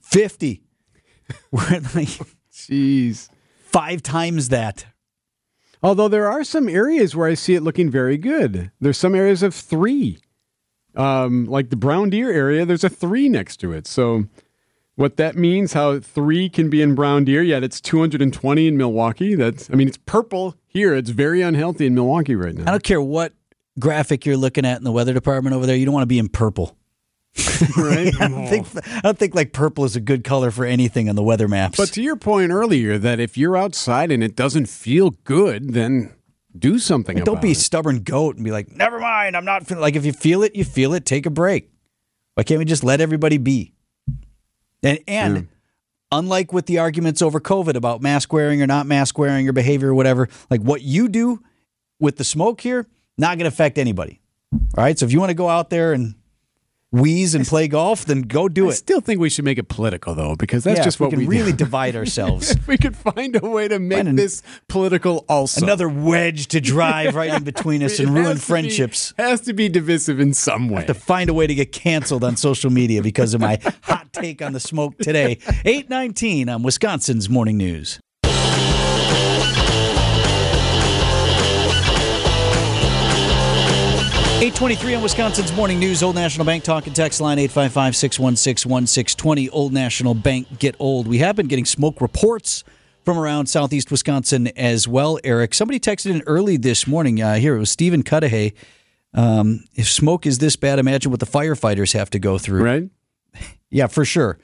50. 0.01 0.63
We're 1.51 1.81
like 1.95 2.09
Jeez. 2.53 3.29
five 3.59 4.03
times 4.03 4.49
that. 4.49 4.87
Although 5.83 6.09
there 6.09 6.31
are 6.31 6.43
some 6.43 6.69
areas 6.69 7.15
where 7.15 7.29
I 7.29 7.35
see 7.35 7.55
it 7.55 7.63
looking 7.63 7.91
very 7.91 8.17
good. 8.17 8.73
There's 8.81 8.99
some 8.99 9.15
areas 9.15 9.43
of 9.43 9.55
three. 9.55 10.19
Um, 10.97 11.47
like 11.47 11.71
the 11.71 11.77
Brown 11.77 12.11
Deer 12.11 12.33
area, 12.33 12.65
there's 12.65 12.83
a 12.83 12.89
three 12.89 13.29
next 13.29 13.59
to 13.59 13.73
it. 13.73 13.87
So 13.87 14.25
what 14.97 15.17
that 15.17 15.37
means, 15.37 15.75
how 15.75 16.01
three 16.01 16.49
can 16.49 16.69
be 16.69 16.83
in 16.83 16.97
Brown 16.97 17.25
Deer, 17.25 17.43
yet 17.43 17.63
it's 17.63 17.81
220 17.81 18.67
in 18.67 18.77
Milwaukee. 18.77 19.37
That's 19.37 19.71
I 19.71 19.75
mean, 19.75 19.87
it's 19.87 19.99
purple 19.99 20.57
here. 20.67 20.95
It's 20.95 21.11
very 21.11 21.41
unhealthy 21.43 21.87
in 21.87 21.95
Milwaukee 21.95 22.35
right 22.35 22.55
now. 22.55 22.65
I 22.67 22.73
don't 22.73 22.83
care 22.83 23.01
what 23.01 23.33
graphic 23.79 24.27
you're 24.27 24.37
looking 24.37 24.65
at 24.65 24.79
in 24.79 24.85
the 24.85 24.91
weather 24.91 25.15
department 25.15 25.55
over 25.55 25.67
there. 25.67 25.77
You 25.77 25.85
don't 25.85 25.95
want 25.95 26.03
to 26.03 26.09
be 26.09 26.19
in 26.19 26.29
purple. 26.29 26.77
right? 27.77 28.13
I 28.21 28.29
don't 28.29 28.47
think 28.49 28.67
I 28.87 29.01
don't 29.03 29.19
think 29.19 29.35
like 29.35 29.53
purple 29.53 29.85
is 29.85 29.95
a 29.97 30.01
good 30.01 30.25
color 30.25 30.51
for 30.51 30.65
anything 30.65 31.09
on 31.09 31.15
the 31.17 31.23
weather 31.23 31.49
maps. 31.49 31.77
But 31.77 31.91
to 31.91 32.03
your 32.03 32.17
point 32.17 32.51
earlier, 32.51 32.99
that 32.99 33.21
if 33.21 33.37
you're 33.39 33.57
outside 33.57 34.11
and 34.11 34.23
it 34.25 34.35
doesn't 34.35 34.67
feel 34.67 35.11
good, 35.25 35.73
then 35.75 36.15
do 36.59 36.79
something 36.79 37.17
don't 37.19 37.29
about 37.29 37.43
be 37.43 37.49
a 37.49 37.53
it. 37.53 37.57
stubborn 37.59 38.03
goat 38.03 38.37
and 38.37 38.45
be 38.45 38.51
like, 38.51 38.75
never 38.75 38.99
mind, 38.99 39.37
I'm 39.37 39.45
not 39.45 39.67
feeling 39.67 39.81
like 39.83 39.95
if 39.97 40.05
you 40.05 40.13
feel 40.13 40.43
it, 40.43 40.57
you 40.57 40.65
feel 40.65 40.95
it, 40.95 41.05
take 41.07 41.27
a 41.27 41.31
break. 41.31 41.71
Why 42.35 42.43
can't 42.43 42.59
we 42.59 42.65
just 42.65 42.83
let 42.85 43.01
everybody 43.01 43.39
be? 43.39 43.75
And 44.83 44.99
and 45.07 45.37
Yeah. 45.37 45.43
unlike 46.13 46.53
with 46.53 46.67
the 46.67 46.79
arguments 46.79 47.23
over 47.23 47.41
COVID 47.41 47.75
about 47.75 48.01
mask 48.03 48.33
wearing 48.33 48.63
or 48.63 48.67
not 48.67 48.87
mask 48.87 49.19
wearing 49.19 49.49
or 49.49 49.53
behavior 49.53 49.89
or 49.91 49.95
whatever, 49.95 50.29
like 50.51 50.61
what 50.63 50.83
you 50.83 51.09
do 51.09 51.43
with 52.01 52.17
the 52.17 52.25
smoke 52.25 52.61
here, 52.61 52.87
not 53.17 53.39
gonna 53.39 53.49
affect 53.49 53.79
anybody. 53.79 54.21
All 54.53 54.83
right. 54.85 54.99
So 54.99 55.05
if 55.07 55.13
you 55.13 55.21
want 55.21 55.31
to 55.31 55.35
go 55.35 55.49
out 55.49 55.69
there 55.71 55.93
and 55.93 56.15
wheeze 56.91 57.35
and 57.35 57.47
play 57.47 57.69
golf, 57.69 58.05
then 58.07 58.23
go 58.23 58.49
do 58.49 58.65
I 58.67 58.69
it. 58.69 58.73
I 58.73 58.75
still 58.75 59.01
think 59.01 59.21
we 59.21 59.29
should 59.29 59.45
make 59.45 59.59
it 59.59 59.69
political 59.69 60.15
though, 60.15 60.35
because 60.37 60.65
that's 60.65 60.79
Yeah, 60.79 60.85
just 60.85 60.97
if 60.97 61.01
we 61.01 61.05
what 61.07 61.11
can 61.11 61.19
we 61.21 61.27
really 61.27 61.53
do. 61.53 61.59
divide 61.65 61.97
ourselves. 61.97 62.51
if 62.53 62.67
we 62.67 62.79
could 62.79 62.97
find 62.97 63.37
a 63.37 63.47
way 63.47 63.69
to 63.69 63.79
make 63.79 63.99
an- 64.07 64.17
this 64.17 64.43
political 64.69 65.25
also. 65.29 65.63
Another 65.65 65.89
wedge 65.89 66.47
to 66.49 66.61
drive 66.61 67.15
right 67.15 67.35
in 67.35 67.45
between 67.45 67.83
us 67.83 67.99
and 68.01 68.15
ruin 68.15 68.29
to 68.31 68.35
be- 68.35 68.41
friendships. 68.41 69.13
has 69.19 69.41
to 69.43 69.53
be 69.53 69.69
divisive 69.69 70.19
in 70.21 70.33
some 70.35 70.69
way. 70.69 70.85
to 70.87 70.95
find 70.95 71.29
a 71.29 71.35
way 71.35 71.47
to 71.47 71.55
get 71.55 71.73
canceled 71.73 72.25
on 72.25 72.37
social 72.37 72.71
media 72.71 73.03
because 73.03 73.35
of 73.35 73.41
my 73.41 73.59
hot 73.83 74.13
take 74.13 74.41
on 74.41 74.53
the 74.53 74.61
smoke 74.61 74.97
today. 74.99 75.39
819 75.65 76.49
on 76.49 76.63
Wisconsin's 76.63 77.29
Morning 77.29 77.57
News. 77.59 78.01
Eight 84.49 84.55
twenty-three 84.55 84.95
on 84.95 85.03
Wisconsin's 85.03 85.53
Morning 85.53 85.79
News. 85.79 86.03
Old 86.03 86.15
National 86.15 86.47
Bank 86.47 86.65
talk 86.65 86.87
and 86.87 86.97
text 86.97 87.21
line 87.21 87.37
855-616-1620. 87.37 89.51
Old 89.53 89.75
National 89.75 90.15
Bank 90.15 90.59
get 90.59 90.75
old. 90.79 91.07
We 91.07 91.19
have 91.19 91.37
been 91.37 91.49
getting 91.49 91.67
smoke 91.67 92.01
reports 92.01 92.65
from 93.05 93.19
around 93.19 93.51
southeast 93.51 93.91
Wisconsin 93.91 94.47
as 94.57 94.89
well. 94.89 95.19
Eric, 95.23 95.53
somebody 95.53 95.79
texted 95.79 96.13
in 96.13 96.23
early 96.23 96.57
this 96.57 96.87
morning. 96.87 97.21
Uh, 97.21 97.35
here 97.35 97.57
it 97.57 97.59
was 97.59 97.71
Stephen 97.71 98.03
Cudahy. 98.03 98.55
Um, 99.13 99.65
if 99.75 99.87
smoke 99.87 100.25
is 100.25 100.39
this 100.39 100.57
bad, 100.57 100.79
imagine 100.79 101.11
what 101.11 101.21
the 101.21 101.27
firefighters 101.27 101.93
have 101.93 102.09
to 102.09 102.19
go 102.19 102.39
through. 102.39 102.65
right? 102.65 102.89
Yeah, 103.71 103.89
for 103.89 104.07
sure. 104.07 104.39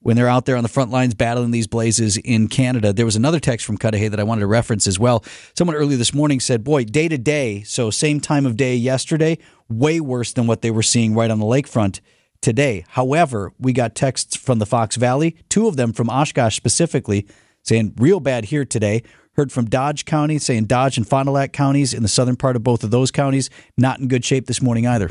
When 0.00 0.16
they're 0.16 0.28
out 0.28 0.44
there 0.44 0.56
on 0.56 0.62
the 0.62 0.68
front 0.68 0.90
lines 0.90 1.14
battling 1.14 1.50
these 1.50 1.66
blazes 1.66 2.16
in 2.18 2.48
Canada. 2.48 2.92
There 2.92 3.04
was 3.04 3.16
another 3.16 3.40
text 3.40 3.66
from 3.66 3.78
Cudahy 3.78 4.08
that 4.08 4.20
I 4.20 4.24
wanted 4.24 4.40
to 4.40 4.46
reference 4.46 4.86
as 4.86 4.98
well. 4.98 5.24
Someone 5.56 5.76
earlier 5.76 5.96
this 5.96 6.14
morning 6.14 6.40
said, 6.40 6.62
Boy, 6.62 6.84
day 6.84 7.08
to 7.08 7.18
day, 7.18 7.62
so 7.62 7.90
same 7.90 8.20
time 8.20 8.46
of 8.46 8.56
day 8.56 8.76
yesterday, 8.76 9.38
way 9.68 10.00
worse 10.00 10.32
than 10.32 10.46
what 10.46 10.62
they 10.62 10.70
were 10.70 10.82
seeing 10.82 11.14
right 11.14 11.30
on 11.30 11.40
the 11.40 11.46
lakefront 11.46 12.00
today. 12.40 12.84
However, 12.90 13.52
we 13.58 13.72
got 13.72 13.94
texts 13.94 14.36
from 14.36 14.58
the 14.58 14.66
Fox 14.66 14.96
Valley, 14.96 15.36
two 15.48 15.66
of 15.66 15.76
them 15.76 15.92
from 15.92 16.08
Oshkosh 16.08 16.56
specifically, 16.56 17.26
saying 17.62 17.94
real 17.96 18.20
bad 18.20 18.46
here 18.46 18.64
today. 18.64 19.02
Heard 19.32 19.52
from 19.52 19.66
Dodge 19.66 20.04
County 20.06 20.38
saying 20.38 20.64
Dodge 20.64 20.96
and 20.96 21.06
Fond 21.06 21.26
du 21.26 21.32
Lac 21.32 21.52
counties 21.52 21.92
in 21.92 22.02
the 22.02 22.08
southern 22.08 22.36
part 22.36 22.56
of 22.56 22.62
both 22.62 22.82
of 22.84 22.90
those 22.90 23.10
counties 23.10 23.50
not 23.76 23.98
in 23.98 24.08
good 24.08 24.24
shape 24.24 24.46
this 24.46 24.62
morning 24.62 24.86
either. 24.86 25.10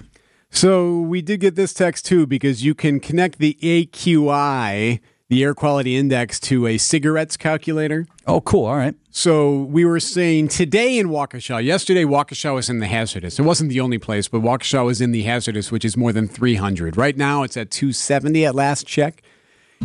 So 0.52 1.00
we 1.02 1.22
did 1.22 1.40
get 1.42 1.56
this 1.56 1.74
text 1.74 2.06
too 2.06 2.26
because 2.26 2.64
you 2.64 2.74
can 2.74 3.00
connect 3.00 3.40
the 3.40 3.58
AQI, 3.62 5.00
the 5.30 5.44
air 5.44 5.54
quality 5.54 5.96
index, 5.98 6.40
to 6.42 6.68
a 6.68 6.78
cigarettes 6.78 7.36
calculator. 7.36 8.06
Oh, 8.26 8.42
cool. 8.42 8.66
All 8.66 8.78
right. 8.78 8.96
So 9.12 9.64
we 9.64 9.86
were 9.86 10.00
saying 10.00 10.50
today 10.50 10.98
in 10.98 11.08
Waukesha, 11.08 11.64
yesterday 11.64 12.04
Waukesha 12.04 12.54
was 12.54 12.70
in 12.70 12.80
the 12.80 12.88
hazardous. 12.88 13.40
It 13.40 13.42
wasn't 13.44 13.70
the 13.70 13.82
only 13.82 13.98
place, 13.98 14.28
but 14.28 14.42
Waukesha 14.42 14.86
was 14.86 15.02
in 15.02 15.12
the 15.12 15.24
hazardous, 15.24 15.72
which 15.72 15.84
is 15.86 15.98
more 15.98 16.14
than 16.14 16.28
300. 16.28 16.96
Right 16.98 17.18
now 17.18 17.44
it's 17.44 17.58
at 17.58 17.72
270 17.72 18.46
at 18.46 18.56
last 18.56 18.86
check. 18.88 19.22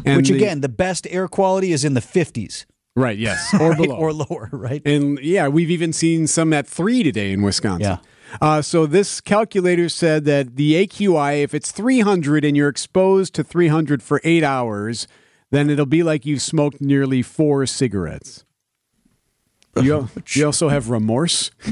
And 0.05 0.19
Which 0.19 0.29
the- 0.29 0.37
again, 0.37 0.61
the 0.61 0.69
best 0.69 1.07
air 1.11 1.27
quality 1.27 1.73
is 1.73 1.85
in 1.85 1.95
the 1.95 2.01
50s 2.01 2.65
right, 2.95 3.19
yes, 3.19 3.53
or 3.55 3.71
right? 3.71 3.79
below. 3.79 3.97
or 3.97 4.13
lower, 4.13 4.49
right? 4.53 4.81
And 4.87 5.19
yeah, 5.19 5.49
we've 5.49 5.71
even 5.71 5.93
seen 5.93 6.27
some 6.29 6.53
at 6.53 6.67
three 6.67 7.03
today 7.03 7.33
in 7.33 7.43
Wisconsin. 7.43 7.81
Yeah. 7.83 7.97
Uh, 8.41 8.63
so 8.63 8.87
this 8.87 9.21
calculator 9.21 9.89
said 9.89 10.25
that 10.25 10.57
the 10.57 10.87
AQI, 10.87 11.43
if 11.43 11.55
it's 11.55 11.71
300 11.73 12.45
and 12.45 12.57
you're 12.57 12.69
exposed 12.69 13.35
to 13.35 13.45
300 13.45 14.03
for 14.03 14.21
eight 14.25 14.45
hours, 14.45 15.07
then 15.51 15.69
it'll 15.71 15.87
be 15.87 16.03
like 16.03 16.25
you've 16.27 16.43
smoked 16.43 16.81
nearly 16.81 17.23
four 17.23 17.67
cigarettes. 17.67 18.45
You, 19.81 20.09
you 20.31 20.47
also 20.47 20.69
have 20.69 20.91
remorse. 20.91 21.53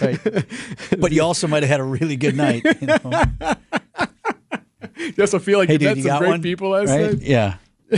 right. 0.00 0.18
But 0.98 1.12
you 1.12 1.22
also 1.22 1.46
might 1.46 1.62
have 1.62 1.70
had 1.70 1.80
a 1.80 1.84
really 1.84 2.16
good 2.16 2.36
night. 2.36 2.64
You 2.80 2.86
know? 2.86 3.22
You 4.98 5.22
also 5.22 5.38
feel 5.38 5.58
like 5.58 5.68
Hey, 5.68 5.74
you 5.74 5.78
dude, 5.78 5.88
met 5.88 5.96
you 5.98 6.02
some 6.04 6.18
great 6.18 6.28
one? 6.30 6.42
people 6.42 6.70
last 6.70 6.88
right? 6.88 7.12
night. 7.12 7.22
Yeah. 7.22 7.56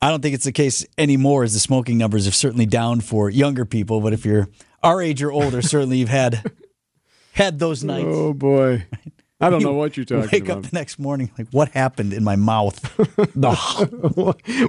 I 0.00 0.10
don't 0.10 0.22
think 0.22 0.34
it's 0.34 0.44
the 0.44 0.52
case 0.52 0.86
anymore, 0.96 1.42
as 1.42 1.54
the 1.54 1.60
smoking 1.60 1.98
numbers 1.98 2.24
have 2.24 2.34
certainly 2.34 2.66
down 2.66 3.00
for 3.00 3.28
younger 3.28 3.64
people. 3.64 4.00
But 4.00 4.12
if 4.12 4.24
you're 4.24 4.48
our 4.82 5.02
age 5.02 5.22
or 5.22 5.32
older, 5.32 5.62
certainly 5.62 5.98
you've 5.98 6.08
had 6.08 6.42
had 7.32 7.58
those 7.58 7.84
oh, 7.84 7.86
nights. 7.86 8.06
Oh 8.08 8.32
boy, 8.32 8.86
I 9.40 9.50
don't 9.50 9.60
You 9.60 9.66
know 9.66 9.74
what 9.74 9.96
you're 9.96 10.06
talking 10.06 10.22
Wake 10.22 10.44
about. 10.44 10.56
Wake 10.56 10.64
up 10.64 10.70
the 10.70 10.76
next 10.76 10.98
morning, 10.98 11.30
like 11.38 11.48
what 11.50 11.70
happened 11.70 12.12
in 12.12 12.24
my 12.24 12.36
mouth? 12.36 12.82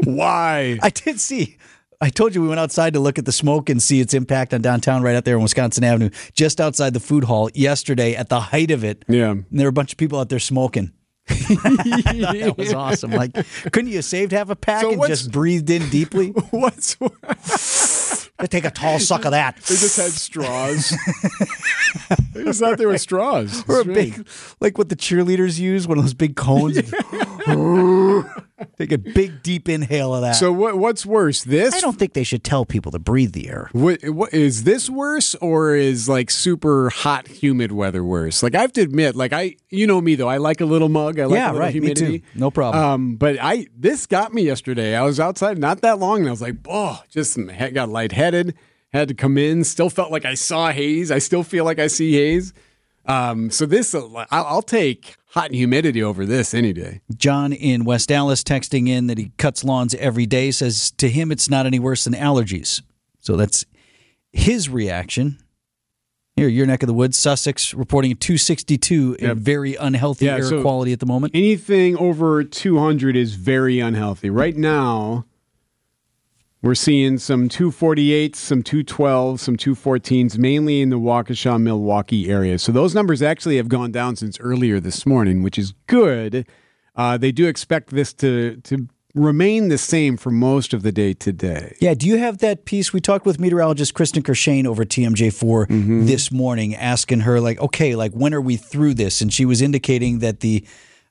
Why? 0.04 0.80
I 0.82 0.90
did 0.90 1.20
see. 1.20 1.58
I 2.00 2.10
told 2.10 2.36
you 2.36 2.44
we 2.44 2.48
went 2.48 2.60
outside 2.60 2.94
to 2.94 3.00
look 3.00 3.18
at 3.18 3.26
the 3.26 3.32
smoke 3.32 3.70
and 3.70 3.82
see 3.82 4.00
its 4.00 4.14
impact 4.14 4.54
on 4.54 4.62
downtown 4.62 5.02
right 5.02 5.16
out 5.16 5.26
there 5.26 5.36
on 5.36 5.42
Wisconsin 5.42 5.84
Avenue, 5.84 6.12
just 6.34 6.62
outside 6.62 6.94
the 6.94 7.00
food 7.00 7.24
hall 7.24 7.50
yesterday 7.56 8.16
at 8.16 8.30
the 8.30 8.40
height 8.40 8.70
of 8.70 8.84
it. 8.84 9.04
Yeah. 9.08 9.32
And 9.32 9.46
there 9.52 9.66
were 9.66 9.70
a 9.70 9.74
bunch 9.74 9.94
of 9.94 9.98
people 9.98 10.20
out 10.20 10.30
there 10.30 10.38
smoking. 10.38 10.92
that 11.28 12.56
was 12.58 12.72
awesome. 12.74 13.12
Like, 13.12 13.34
couldn't 13.72 13.88
you 13.88 13.98
have 13.98 14.06
saved 14.06 14.32
half 14.32 14.50
a 14.50 14.56
pack 14.56 14.82
So 14.82 14.92
and 14.92 15.08
just 15.08 15.32
breathed 15.32 15.70
in 15.70 15.90
deeply? 15.90 16.30
What's 16.52 16.96
Let's 18.40 18.50
take 18.52 18.66
a 18.66 18.72
tall 18.72 19.00
suck 19.00 19.26
of 19.26 19.32
that. 19.32 19.56
they 19.58 19.76
just 19.76 19.98
had 19.98 20.12
straws. 20.12 20.94
they 22.34 22.44
just 22.44 22.62
out 22.62 22.78
there 22.78 22.88
with 22.88 23.02
straws. 23.02 23.64
Or 23.68 23.82
a 23.82 23.86
big, 23.86 24.28
like 24.62 24.78
what 24.78 24.90
the 24.90 24.96
cheerleaders 24.96 25.60
use, 25.60 25.88
one 25.88 25.98
of 25.98 26.04
those 26.04 26.14
big 26.14 26.36
cones. 26.36 26.78
take 28.78 28.92
a 28.92 28.98
big, 28.98 29.42
deep 29.44 29.70
inhale 29.70 30.14
of 30.14 30.22
that. 30.22 30.34
So 30.34 30.52
what? 30.52 30.78
What's 30.78 31.06
worse? 31.06 31.44
This 31.44 31.74
I 31.74 31.80
don't 31.80 31.98
think 31.98 32.14
they 32.14 32.24
should 32.24 32.44
tell 32.44 32.66
people 32.66 32.92
to 32.92 33.00
breathe 33.00 33.34
the 33.34 33.50
air. 33.50 33.70
What, 33.72 34.04
what 34.10 34.34
is 34.34 34.64
this 34.64 34.90
worse 34.90 35.36
or 35.36 35.76
is 35.76 36.10
like 36.10 36.30
super 36.32 36.90
hot 36.90 37.28
humid 37.28 37.72
weather 37.72 38.04
worse? 38.04 38.44
Like 38.44 38.56
I 38.56 38.62
have 38.62 38.74
to 38.74 38.82
admit, 38.82 39.16
like 39.16 39.34
I, 39.34 39.56
you 39.70 39.88
know 39.88 40.02
me 40.02 40.16
though, 40.16 40.28
I 40.28 40.38
like 40.38 40.62
a 40.62 40.66
little 40.66 40.90
mug. 40.90 41.20
I 41.20 41.26
like 41.26 41.36
Yeah, 41.36 41.52
a 41.52 41.54
little 41.54 41.60
right, 41.62 41.74
me 41.76 41.94
too. 41.94 42.06
humidity. 42.06 42.24
No 42.36 42.52
problem. 42.52 42.84
Um, 42.84 43.16
but 43.16 43.38
I 43.42 43.68
this 43.78 44.06
got 44.06 44.34
me 44.34 44.44
yesterday. 44.44 44.96
I 44.96 45.04
was 45.04 45.20
outside 45.20 45.58
not 45.58 45.82
that 45.82 46.00
long, 46.00 46.20
and 46.20 46.28
I 46.28 46.32
was 46.32 46.42
like, 46.42 46.56
oh, 46.68 47.02
just 47.10 47.38
got 47.74 47.90
lightheaded. 47.98 48.54
Had 48.94 49.08
to 49.10 49.13
come 49.13 49.38
in. 49.38 49.63
Still 49.63 49.89
felt 49.89 50.12
like 50.12 50.24
I 50.25 50.34
saw 50.36 50.72
haze. 50.72 51.12
I 51.12 51.20
still 51.20 51.44
feel 51.44 51.66
like 51.66 51.80
I 51.80 51.88
see 51.88 52.13
haze. 52.13 52.54
Um, 53.06 53.50
so 53.50 53.66
this, 53.66 53.94
I'll, 53.96 54.25
I'll 54.32 54.62
take 54.62 55.16
hot 55.30 55.48
and 55.48 55.56
humidity 55.56 56.01
over 56.04 56.25
this 56.25 56.54
any 56.54 56.74
day. 56.74 57.01
John 57.16 57.54
in 57.54 57.84
West 57.86 58.12
Allis 58.12 58.44
texting 58.44 58.88
in 58.88 59.08
that 59.08 59.18
he 59.18 59.32
cuts 59.38 59.63
lawns 59.63 59.94
every 59.96 60.25
day 60.25 60.51
says 60.51 60.92
to 60.92 61.10
him 61.10 61.32
it's 61.32 61.50
not 61.50 61.66
any 61.66 61.80
worse 61.80 62.04
than 62.06 62.13
allergies. 62.13 62.82
So 63.20 63.36
that's 63.36 63.66
his 64.32 64.70
reaction. 64.70 65.38
Here, 66.36 66.48
your 66.48 66.68
neck 66.68 66.84
of 66.84 66.88
the 66.88 66.94
woods, 66.94 67.18
Sussex 67.18 67.74
reporting 67.74 68.12
a 68.12 68.16
262 68.16 69.18
Yep. 69.20 69.32
in 69.32 69.39
very 69.39 69.75
unhealthy 69.75 70.25
Yeah, 70.25 70.36
air 70.36 70.44
so- 70.44 70.62
quality 70.62 70.94
at 70.94 71.00
the 71.00 71.06
moment. 71.08 71.34
Anything 71.36 71.98
over 71.98 72.44
200 72.44 73.16
is 73.18 73.34
very 73.36 73.80
unhealthy. 73.80 74.30
Right 74.30 74.56
now, 74.56 75.25
we're 76.64 76.76
seeing 76.76 77.18
some 77.20 77.50
248s, 77.50 78.36
some 78.36 78.64
212s, 78.64 79.40
some 79.40 79.58
214s, 79.58 80.38
mainly 80.38 80.82
in 80.82 80.90
the 80.90 81.00
Waukesha, 81.00 81.62
Milwaukee 81.62 82.30
area. 82.30 82.58
So 82.60 82.72
those 82.72 82.96
numbers 82.96 83.22
actually 83.22 83.58
have 83.58 83.70
gone 83.70 83.92
down 83.92 84.16
since 84.16 84.40
earlier 84.40 84.80
this 84.80 85.06
morning, 85.06 85.44
which 85.44 85.58
is 85.58 85.74
good. 85.88 86.48
Uh, 86.96 87.18
they 87.18 87.32
do 87.32 87.48
expect 87.48 87.92
this 87.92 88.12
to 88.14 88.58
to 88.64 88.88
remain 89.14 89.70
the 89.70 89.78
same 89.80 90.16
for 90.16 90.30
most 90.30 90.74
of 90.74 90.84
the 90.84 90.92
day 90.92 91.12
today. 91.14 91.76
Yeah, 91.82 91.94
do 91.96 92.06
you 92.08 92.18
have 92.18 92.38
that 92.40 92.66
piece? 92.66 92.94
We 92.94 93.02
talked 93.02 93.26
with 93.26 93.40
meteorologist 93.40 93.94
Kristen 93.96 94.22
Kirchhaine 94.22 94.66
over 94.68 94.84
TMJ4 94.86 95.68
Mm-hmm. 95.68 96.06
this 96.06 96.32
morning, 96.32 96.76
asking 96.76 97.22
her 97.22 97.40
like, 97.40 97.60
okay, 97.60 97.96
like 97.96 98.12
when 98.14 98.34
are 98.34 98.42
we 98.42 98.58
through 98.58 98.94
this? 98.96 99.22
And 99.22 99.34
she 99.34 99.46
was 99.46 99.62
indicating 99.62 100.20
that 100.20 100.42
the 100.42 100.66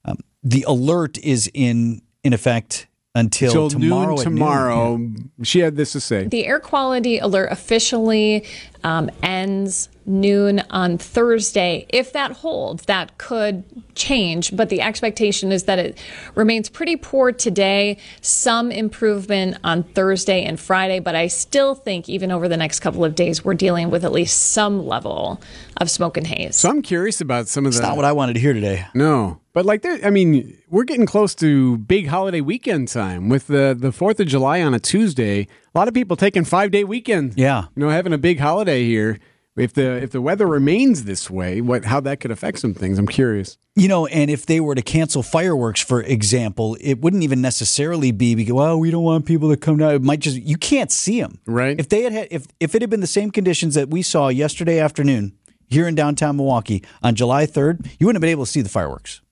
um, 0.04 0.18
the 0.42 0.64
alert 0.68 1.18
is 1.18 1.50
in 1.54 2.02
in 2.24 2.32
effect 2.32 2.86
until 3.16 3.50
Till 3.50 3.70
tomorrow. 3.70 4.10
noon 4.10 4.18
at 4.18 4.22
tomorrow, 4.22 5.10
she 5.42 5.60
had 5.60 5.74
this 5.76 5.92
to 5.92 6.00
say. 6.00 6.26
The 6.26 6.44
air 6.44 6.60
quality 6.60 7.18
alert 7.18 7.50
officially 7.50 8.44
um, 8.84 9.10
ends 9.22 9.88
noon 10.04 10.62
on 10.68 10.98
Thursday. 10.98 11.86
If 11.88 12.12
that 12.12 12.32
holds, 12.32 12.84
that 12.84 13.16
could 13.16 13.64
change, 13.94 14.54
but 14.54 14.68
the 14.68 14.82
expectation 14.82 15.50
is 15.50 15.64
that 15.64 15.78
it 15.78 15.98
remains 16.34 16.68
pretty 16.68 16.96
poor 16.96 17.32
today. 17.32 17.96
Some 18.20 18.70
improvement 18.70 19.56
on 19.64 19.82
Thursday 19.82 20.44
and 20.44 20.60
Friday, 20.60 21.00
but 21.00 21.14
I 21.14 21.28
still 21.28 21.74
think 21.74 22.10
even 22.10 22.30
over 22.30 22.48
the 22.48 22.56
next 22.58 22.80
couple 22.80 23.02
of 23.02 23.14
days, 23.14 23.42
we're 23.42 23.54
dealing 23.54 23.88
with 23.88 24.04
at 24.04 24.12
least 24.12 24.52
some 24.52 24.86
level 24.86 25.40
of 25.78 25.90
smoke 25.90 26.18
and 26.18 26.26
haze. 26.26 26.56
So 26.56 26.68
I'm 26.68 26.82
curious 26.82 27.22
about 27.22 27.48
some 27.48 27.64
of 27.64 27.72
the. 27.72 27.78
It's 27.78 27.86
not 27.86 27.96
what 27.96 28.04
I 28.04 28.12
wanted 28.12 28.34
to 28.34 28.40
hear 28.40 28.52
today. 28.52 28.86
No, 28.94 29.40
but 29.56 29.64
like 29.64 29.80
there, 29.80 29.98
I 30.04 30.10
mean, 30.10 30.58
we're 30.68 30.84
getting 30.84 31.06
close 31.06 31.34
to 31.36 31.78
big 31.78 32.08
holiday 32.08 32.42
weekend 32.42 32.88
time 32.88 33.30
with 33.30 33.46
the 33.46 33.74
the 33.74 33.90
Fourth 33.90 34.20
of 34.20 34.26
July 34.26 34.60
on 34.60 34.74
a 34.74 34.78
Tuesday. 34.78 35.48
A 35.74 35.78
lot 35.78 35.88
of 35.88 35.94
people 35.94 36.14
taking 36.14 36.44
five 36.44 36.70
day 36.70 36.84
weekend. 36.84 37.32
Yeah. 37.38 37.64
you 37.74 37.82
know, 37.82 37.88
having 37.88 38.12
a 38.12 38.18
big 38.18 38.38
holiday 38.38 38.84
here. 38.84 39.18
If 39.56 39.72
the 39.72 39.92
if 39.96 40.10
the 40.10 40.20
weather 40.20 40.46
remains 40.46 41.04
this 41.04 41.30
way, 41.30 41.62
what 41.62 41.86
how 41.86 42.00
that 42.00 42.20
could 42.20 42.30
affect 42.30 42.58
some 42.58 42.74
things? 42.74 42.98
I'm 42.98 43.06
curious. 43.06 43.56
You 43.74 43.88
know, 43.88 44.04
and 44.04 44.30
if 44.30 44.44
they 44.44 44.60
were 44.60 44.74
to 44.74 44.82
cancel 44.82 45.22
fireworks, 45.22 45.80
for 45.80 46.02
example, 46.02 46.76
it 46.82 47.00
wouldn't 47.00 47.22
even 47.22 47.40
necessarily 47.40 48.12
be 48.12 48.34
because 48.34 48.52
well, 48.52 48.78
we 48.78 48.90
don't 48.90 49.04
want 49.04 49.24
people 49.24 49.48
to 49.48 49.56
come 49.56 49.78
down. 49.78 49.94
It 49.94 50.02
might 50.02 50.20
just 50.20 50.36
you 50.36 50.58
can't 50.58 50.92
see 50.92 51.22
them, 51.22 51.38
Right. 51.46 51.80
If 51.80 51.88
they 51.88 52.02
had, 52.02 52.12
had 52.12 52.28
if 52.30 52.46
if 52.60 52.74
it 52.74 52.82
had 52.82 52.90
been 52.90 53.00
the 53.00 53.06
same 53.06 53.30
conditions 53.30 53.74
that 53.74 53.88
we 53.88 54.02
saw 54.02 54.28
yesterday 54.28 54.80
afternoon 54.80 55.32
here 55.66 55.88
in 55.88 55.94
downtown 55.94 56.36
Milwaukee 56.36 56.84
on 57.02 57.14
July 57.14 57.46
third, 57.46 57.86
you 57.98 58.06
wouldn't 58.06 58.16
have 58.16 58.20
been 58.20 58.36
able 58.36 58.44
to 58.44 58.50
see 58.50 58.60
the 58.60 58.68
fireworks. 58.68 59.22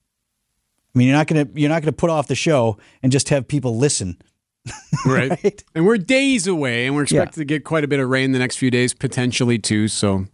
I 0.95 0.99
mean, 0.99 1.09
you're 1.09 1.17
not 1.17 1.27
gonna 1.27 1.49
you're 1.55 1.69
not 1.69 1.83
gonna 1.83 1.93
put 1.93 2.11
off 2.11 2.29
the 2.29 2.35
show 2.37 2.79
and 3.03 3.11
just 3.11 3.29
have 3.31 3.49
people 3.49 3.77
listen. 3.77 4.19
Right. 5.05 5.31
Right. 5.45 5.63
And 5.75 5.85
we're 5.85 5.99
days 5.99 6.47
away, 6.47 6.87
and 6.87 6.95
we're 6.95 7.03
Yeah. 7.03 7.23
expected 7.23 7.41
to 7.41 7.45
get 7.45 7.65
quite 7.65 7.85
a 7.85 7.89
bit 7.89 8.01
of 8.01 8.09
rain 8.09 8.33
the 8.33 8.39
next 8.39 8.57
few 8.57 8.71
days, 8.71 8.95
potentially 8.95 9.59
too. 9.59 9.89
So 9.89 10.27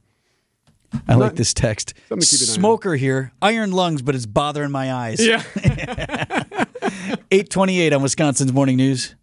I 1.08 1.14
like 1.16 1.34
this 1.34 1.52
text. 1.52 1.94
Something 2.08 2.24
to 2.24 2.36
keep 2.36 2.40
an 2.42 2.46
eye 2.48 2.50
on. 2.52 2.54
Smoker 2.60 2.94
here, 2.94 3.32
iron 3.42 3.72
lungs, 3.72 4.02
but 4.02 4.14
it's 4.14 4.26
bothering 4.26 4.70
my 4.70 4.92
eyes. 4.92 5.18
yeah. 5.26 5.42
Eight 7.32 7.50
twenty 7.50 7.80
eight 7.80 7.92
on 7.92 8.02
Wisconsin's 8.02 8.52
morning 8.52 8.76
news. 8.76 9.14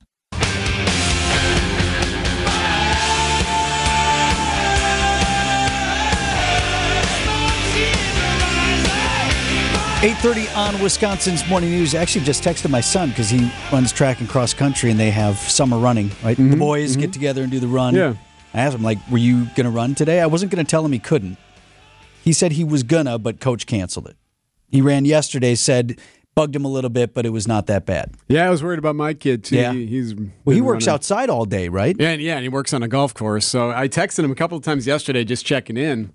8.30 9.97 10.55
on 10.55 10.83
Wisconsin's 10.83 11.49
Morning 11.49 11.71
News. 11.71 11.95
I 11.95 12.03
actually 12.03 12.23
just 12.23 12.43
texted 12.43 12.69
my 12.69 12.81
son 12.81 13.09
because 13.09 13.31
he 13.31 13.51
runs 13.73 13.91
track 13.91 14.19
and 14.19 14.29
cross 14.29 14.53
country 14.53 14.91
and 14.91 14.99
they 14.99 15.09
have 15.09 15.37
summer 15.37 15.79
running, 15.79 16.11
right? 16.23 16.37
The 16.37 16.43
mm-hmm. 16.43 16.59
boys 16.59 16.95
get 16.95 17.05
mm-hmm. 17.05 17.13
together 17.13 17.41
and 17.41 17.51
do 17.51 17.59
the 17.59 17.67
run. 17.67 17.95
Yeah. 17.95 18.13
I 18.53 18.59
asked 18.59 18.75
him, 18.75 18.83
like, 18.83 18.99
were 19.09 19.17
you 19.17 19.45
going 19.55 19.63
to 19.63 19.71
run 19.71 19.95
today? 19.95 20.21
I 20.21 20.27
wasn't 20.27 20.51
going 20.51 20.63
to 20.63 20.69
tell 20.69 20.85
him 20.85 20.91
he 20.91 20.99
couldn't. 20.99 21.39
He 22.23 22.31
said 22.31 22.51
he 22.51 22.63
was 22.63 22.83
gonna, 22.83 23.17
but 23.17 23.39
coach 23.39 23.65
canceled 23.65 24.07
it. 24.07 24.17
He 24.69 24.81
ran 24.81 25.05
yesterday, 25.05 25.55
said 25.55 25.99
bugged 26.35 26.55
him 26.55 26.63
a 26.63 26.67
little 26.67 26.91
bit, 26.91 27.15
but 27.15 27.25
it 27.25 27.29
was 27.29 27.47
not 27.47 27.65
that 27.65 27.87
bad. 27.87 28.13
Yeah, 28.27 28.45
I 28.45 28.51
was 28.51 28.61
worried 28.63 28.77
about 28.77 28.95
my 28.95 29.15
kid 29.15 29.43
too. 29.43 29.55
Yeah. 29.55 29.73
He- 29.73 29.87
he's 29.87 30.13
Well, 30.13 30.55
he 30.55 30.61
works 30.61 30.85
running- 30.85 30.93
outside 30.93 31.29
all 31.31 31.45
day, 31.45 31.69
right? 31.69 31.95
Yeah, 31.97 32.09
and, 32.09 32.21
yeah, 32.21 32.35
and 32.35 32.43
he 32.43 32.49
works 32.49 32.71
on 32.71 32.83
a 32.83 32.87
golf 32.87 33.15
course. 33.15 33.47
So 33.47 33.71
I 33.71 33.87
texted 33.87 34.23
him 34.23 34.29
a 34.29 34.35
couple 34.35 34.59
of 34.59 34.63
times 34.63 34.85
yesterday, 34.85 35.23
just 35.23 35.43
checking 35.43 35.75
in. 35.75 36.11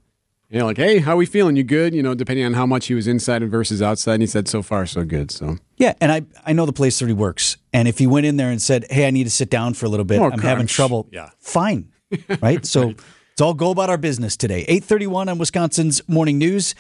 You 0.53 0.59
know, 0.59 0.67
like, 0.67 0.77
hey, 0.77 0.99
how 0.99 1.15
are 1.15 1.17
we 1.17 1.25
feeling? 1.25 1.57
You 1.57 1.65
good? 1.65 1.95
You 1.95 2.03
know, 2.03 2.15
depending 2.15 2.45
on 2.45 2.53
how 2.53 2.67
much 2.67 2.87
he 2.87 2.95
was 2.95 3.09
inside 3.09 3.43
versus 3.51 3.81
outside. 3.81 4.15
And 4.15 4.23
he 4.23 4.27
said, 4.27 4.49
so 4.49 4.61
far, 4.61 4.85
so 4.85 5.03
good. 5.03 5.31
So 5.31 5.57
Yeah, 5.79 5.95
and 5.99 6.13
I 6.13 6.23
I 6.45 6.53
know 6.53 6.67
the 6.67 6.75
place 6.75 6.99
that 6.99 7.07
he 7.07 7.15
works, 7.15 7.57
and 7.73 7.89
if 7.89 7.99
he 7.99 8.07
went 8.07 8.27
in 8.27 8.37
there 8.37 8.51
and 8.51 8.61
said, 8.61 8.85
"Hey, 8.91 9.07
I 9.07 9.11
need 9.11 9.25
to 9.25 9.31
sit 9.31 9.49
down 9.49 9.73
for 9.73 9.87
a 9.87 9.89
little 9.89 10.05
bit. 10.05 10.21
Oh, 10.21 10.31
I'm 10.31 10.41
having 10.41 10.67
trouble." 10.67 11.09
Yeah. 11.11 11.31
fine, 11.41 11.89
right? 12.43 12.67
So 12.67 12.89
let's 12.89 13.41
all 13.41 13.55
go 13.55 13.71
about 13.71 13.89
our 13.89 13.97
business 13.97 14.37
today. 14.37 14.67
Eight 14.69 14.85
thirty 14.85 15.07
one 15.07 15.31
on 15.31 15.39
Wisconsin's 15.39 16.07
morning 16.07 16.37
news. 16.37 16.75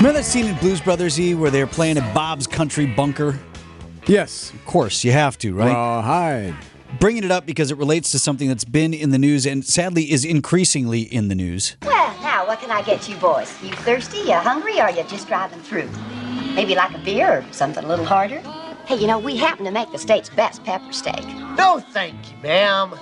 Remember 0.00 0.18
that 0.20 0.24
scene 0.24 0.46
in 0.46 0.56
Blues 0.56 0.80
Brothers 0.80 1.20
E 1.20 1.34
where 1.34 1.50
they're 1.50 1.66
playing 1.66 1.98
at 1.98 2.14
Bob's 2.14 2.46
Country 2.46 2.86
Bunker? 2.86 3.38
yes, 4.06 4.50
Of 4.54 4.64
course, 4.64 5.04
you 5.04 5.12
have 5.12 5.36
to, 5.38 5.52
right? 5.52 5.74
rawhide. 5.74 6.54
Bringing 6.98 7.22
it 7.22 7.30
up 7.30 7.44
because 7.44 7.70
it 7.70 7.76
relates 7.76 8.10
to 8.12 8.18
something 8.18 8.48
that's 8.48 8.64
been 8.64 8.94
in 8.94 9.10
the 9.10 9.18
news 9.18 9.46
and 9.46 9.62
sadly 9.62 10.10
is 10.10 10.24
increasingly 10.24 11.02
in 11.02 11.28
the 11.28 11.34
news. 11.34 11.76
Well, 11.82 12.18
now, 12.22 12.46
what 12.46 12.60
can 12.60 12.70
I 12.70 12.80
get 12.82 13.08
you 13.10 13.16
boys? 13.16 13.54
You 13.62 13.72
thirsty, 13.72 14.18
you 14.18 14.32
hungry, 14.32 14.80
or 14.80 14.88
you 14.90 15.04
just 15.04 15.28
driving 15.28 15.60
through? 15.60 15.88
Maybe 16.54 16.74
like 16.74 16.94
a 16.94 16.98
beer 17.04 17.40
or 17.46 17.52
something 17.52 17.84
a 17.84 17.86
little 17.86 18.06
harder? 18.06 18.40
Hey, 18.86 18.96
you 18.96 19.06
know, 19.06 19.18
we 19.18 19.36
happen 19.36 19.66
to 19.66 19.70
make 19.70 19.92
the 19.92 19.98
state's 19.98 20.30
best 20.30 20.64
pepper 20.64 20.92
steak. 20.94 21.24
No, 21.58 21.78
thank 21.92 22.14
you, 22.32 22.38
ma'am. 22.42 22.94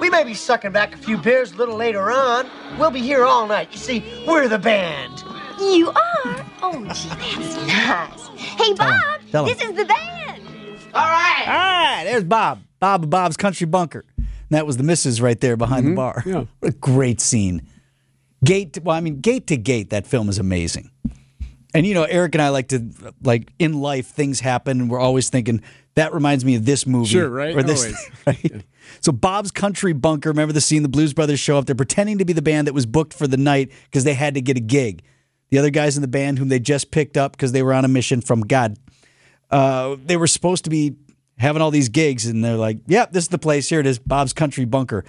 We 0.00 0.10
may 0.10 0.22
be 0.22 0.32
sucking 0.34 0.70
back 0.72 0.94
a 0.94 0.98
few 0.98 1.18
beers 1.18 1.52
a 1.52 1.56
little 1.56 1.76
later 1.76 2.12
on. 2.12 2.46
We'll 2.78 2.92
be 2.92 3.00
here 3.00 3.24
all 3.24 3.46
night. 3.48 3.68
You 3.72 3.78
see, 3.78 4.24
we're 4.28 4.46
the 4.48 4.58
band. 4.60 5.24
You 5.58 5.88
are? 5.90 6.46
Oh, 6.62 6.72
gee, 6.94 7.08
that's 7.08 7.56
nice. 7.56 8.28
Hey, 8.36 8.74
Bob, 8.74 9.20
Tell 9.30 9.46
him. 9.46 9.56
this 9.56 9.68
is 9.68 9.74
the 9.76 9.84
band. 9.84 10.42
All 10.94 11.02
right. 11.02 11.44
All 11.46 11.54
right, 11.54 12.02
there's 12.04 12.24
Bob. 12.24 12.62
Bob 12.78 13.04
of 13.04 13.10
Bob's 13.10 13.36
Country 13.36 13.66
Bunker. 13.66 14.04
And 14.16 14.26
that 14.50 14.66
was 14.66 14.76
the 14.76 14.82
missus 14.82 15.20
right 15.20 15.40
there 15.40 15.56
behind 15.56 15.86
the 15.86 15.90
mm-hmm. 15.90 15.96
bar. 15.96 16.22
yeah. 16.26 16.44
What 16.60 16.74
a 16.74 16.76
great 16.76 17.20
scene. 17.20 17.62
Gate, 18.44 18.74
to, 18.74 18.80
well, 18.80 18.96
I 18.96 19.00
mean, 19.00 19.20
gate 19.20 19.46
to 19.48 19.56
gate, 19.56 19.90
that 19.90 20.06
film 20.06 20.28
is 20.28 20.38
amazing. 20.38 20.90
And 21.74 21.86
you 21.86 21.94
know, 21.94 22.04
Eric 22.04 22.34
and 22.34 22.42
I 22.42 22.50
like 22.50 22.68
to 22.68 22.90
like 23.22 23.50
in 23.58 23.80
life 23.80 24.06
things 24.06 24.40
happen, 24.40 24.80
and 24.80 24.90
we're 24.90 25.00
always 25.00 25.28
thinking 25.28 25.62
that 25.94 26.14
reminds 26.14 26.44
me 26.44 26.54
of 26.54 26.64
this 26.64 26.86
movie, 26.86 27.08
Sure, 27.08 27.28
right? 27.28 27.54
Or 27.54 27.62
this, 27.62 27.84
Always. 27.84 28.10
right? 28.26 28.64
So 29.00 29.12
Bob's 29.12 29.50
Country 29.50 29.92
Bunker. 29.92 30.30
Remember 30.30 30.52
the 30.52 30.60
scene? 30.60 30.82
The 30.82 30.88
Blues 30.88 31.12
Brothers 31.12 31.40
show 31.40 31.58
up. 31.58 31.66
They're 31.66 31.74
pretending 31.74 32.18
to 32.18 32.24
be 32.24 32.32
the 32.32 32.42
band 32.42 32.66
that 32.66 32.72
was 32.72 32.86
booked 32.86 33.12
for 33.12 33.26
the 33.26 33.36
night 33.36 33.70
because 33.84 34.04
they 34.04 34.14
had 34.14 34.34
to 34.34 34.40
get 34.40 34.56
a 34.56 34.60
gig. 34.60 35.02
The 35.50 35.58
other 35.58 35.70
guys 35.70 35.96
in 35.96 36.02
the 36.02 36.08
band, 36.08 36.38
whom 36.38 36.48
they 36.48 36.58
just 36.58 36.90
picked 36.90 37.16
up 37.16 37.32
because 37.32 37.52
they 37.52 37.62
were 37.62 37.72
on 37.72 37.84
a 37.84 37.88
mission 37.88 38.20
from 38.20 38.40
God, 38.40 38.78
uh, 39.50 39.96
they 40.04 40.16
were 40.16 40.26
supposed 40.26 40.64
to 40.64 40.70
be 40.70 40.96
having 41.38 41.62
all 41.62 41.70
these 41.70 41.88
gigs, 41.88 42.26
and 42.26 42.44
they're 42.44 42.56
like, 42.56 42.78
"Yep, 42.86 43.12
this 43.12 43.24
is 43.24 43.28
the 43.28 43.38
place. 43.38 43.68
Here 43.68 43.80
it 43.80 43.86
is, 43.86 43.98
Bob's 43.98 44.32
Country 44.32 44.64
Bunker." 44.64 45.04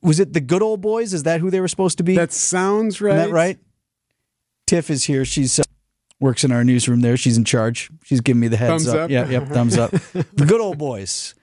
Was 0.00 0.20
it 0.20 0.32
the 0.32 0.40
Good 0.40 0.62
Old 0.62 0.80
Boys? 0.80 1.12
Is 1.12 1.24
that 1.24 1.40
who 1.40 1.50
they 1.50 1.60
were 1.60 1.68
supposed 1.68 1.98
to 1.98 2.04
be? 2.04 2.16
That 2.16 2.32
sounds 2.32 3.00
right. 3.00 3.16
Isn't 3.16 3.28
that 3.30 3.34
right? 3.34 3.58
Tiff 4.66 4.90
is 4.90 5.04
here. 5.04 5.24
She's 5.24 5.58
uh, 5.58 5.64
works 6.20 6.44
in 6.44 6.52
our 6.52 6.64
newsroom 6.64 7.00
there. 7.00 7.16
She's 7.16 7.36
in 7.36 7.44
charge. 7.44 7.90
She's 8.04 8.20
giving 8.20 8.40
me 8.40 8.48
the 8.48 8.56
heads 8.56 8.84
Thumbs 8.84 8.88
up. 8.88 9.00
up. 9.02 9.10
Yeah, 9.10 9.28
yep, 9.28 9.48
thumbs 9.48 9.76
up. 9.76 9.90
the 10.12 10.46
Good 10.46 10.60
Old 10.60 10.78
Boys. 10.78 11.34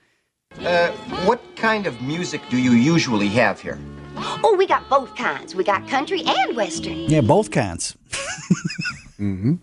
Uh, 0.60 0.92
what 1.26 1.42
kind 1.56 1.86
of 1.88 2.02
music 2.02 2.42
do 2.50 2.58
you 2.58 2.72
usually 2.72 3.28
have 3.30 3.62
here? 3.62 3.78
Oh, 4.16 4.56
we 4.58 4.66
got 4.68 4.88
both 4.90 5.16
kinds. 5.16 5.56
We 5.56 5.64
got 5.64 5.88
country 5.88 6.24
and 6.26 6.56
western. 6.56 7.10
Yeah, 7.10 7.22
both 7.22 7.52
kinds. 7.52 7.96
mm-hmm. 9.20 9.56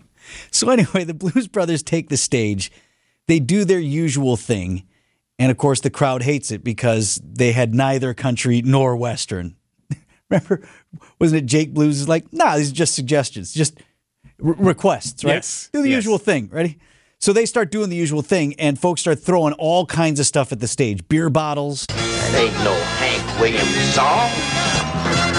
So 0.51 0.69
anyway, 0.69 1.03
the 1.03 1.13
Blues 1.13 1.47
Brothers 1.47 1.83
take 1.83 2.09
the 2.09 2.17
stage. 2.17 2.71
They 3.27 3.39
do 3.39 3.65
their 3.65 3.79
usual 3.79 4.37
thing, 4.37 4.83
and 5.37 5.51
of 5.51 5.57
course, 5.57 5.81
the 5.81 5.89
crowd 5.89 6.23
hates 6.23 6.51
it 6.51 6.63
because 6.63 7.21
they 7.23 7.51
had 7.51 7.75
neither 7.75 8.13
country 8.13 8.61
nor 8.61 8.95
western. 8.95 9.55
Remember, 10.29 10.67
wasn't 11.19 11.43
it 11.43 11.45
Jake 11.45 11.73
Blues 11.73 11.99
is 12.01 12.07
like, 12.07 12.31
nah, 12.31 12.55
these 12.57 12.71
are 12.71 12.75
just 12.75 12.95
suggestions, 12.95 13.53
just 13.53 13.79
re- 14.39 14.55
requests, 14.57 15.23
right? 15.23 15.35
Yes, 15.35 15.69
Do 15.73 15.81
the 15.81 15.89
yes. 15.89 15.97
usual 15.97 16.17
thing. 16.17 16.49
Ready? 16.51 16.77
So 17.19 17.33
they 17.33 17.45
start 17.45 17.71
doing 17.71 17.89
the 17.89 17.95
usual 17.95 18.21
thing, 18.21 18.53
and 18.59 18.79
folks 18.79 19.01
start 19.01 19.19
throwing 19.19 19.53
all 19.53 19.85
kinds 19.85 20.19
of 20.19 20.25
stuff 20.25 20.51
at 20.51 20.59
the 20.59 20.67
stage: 20.67 21.07
beer 21.07 21.29
bottles, 21.29 21.85
That 21.87 22.35
ain't 22.35 22.53
no 22.63 22.73
Hank 22.73 23.39
Williams 23.39 23.93
song. 23.93 25.37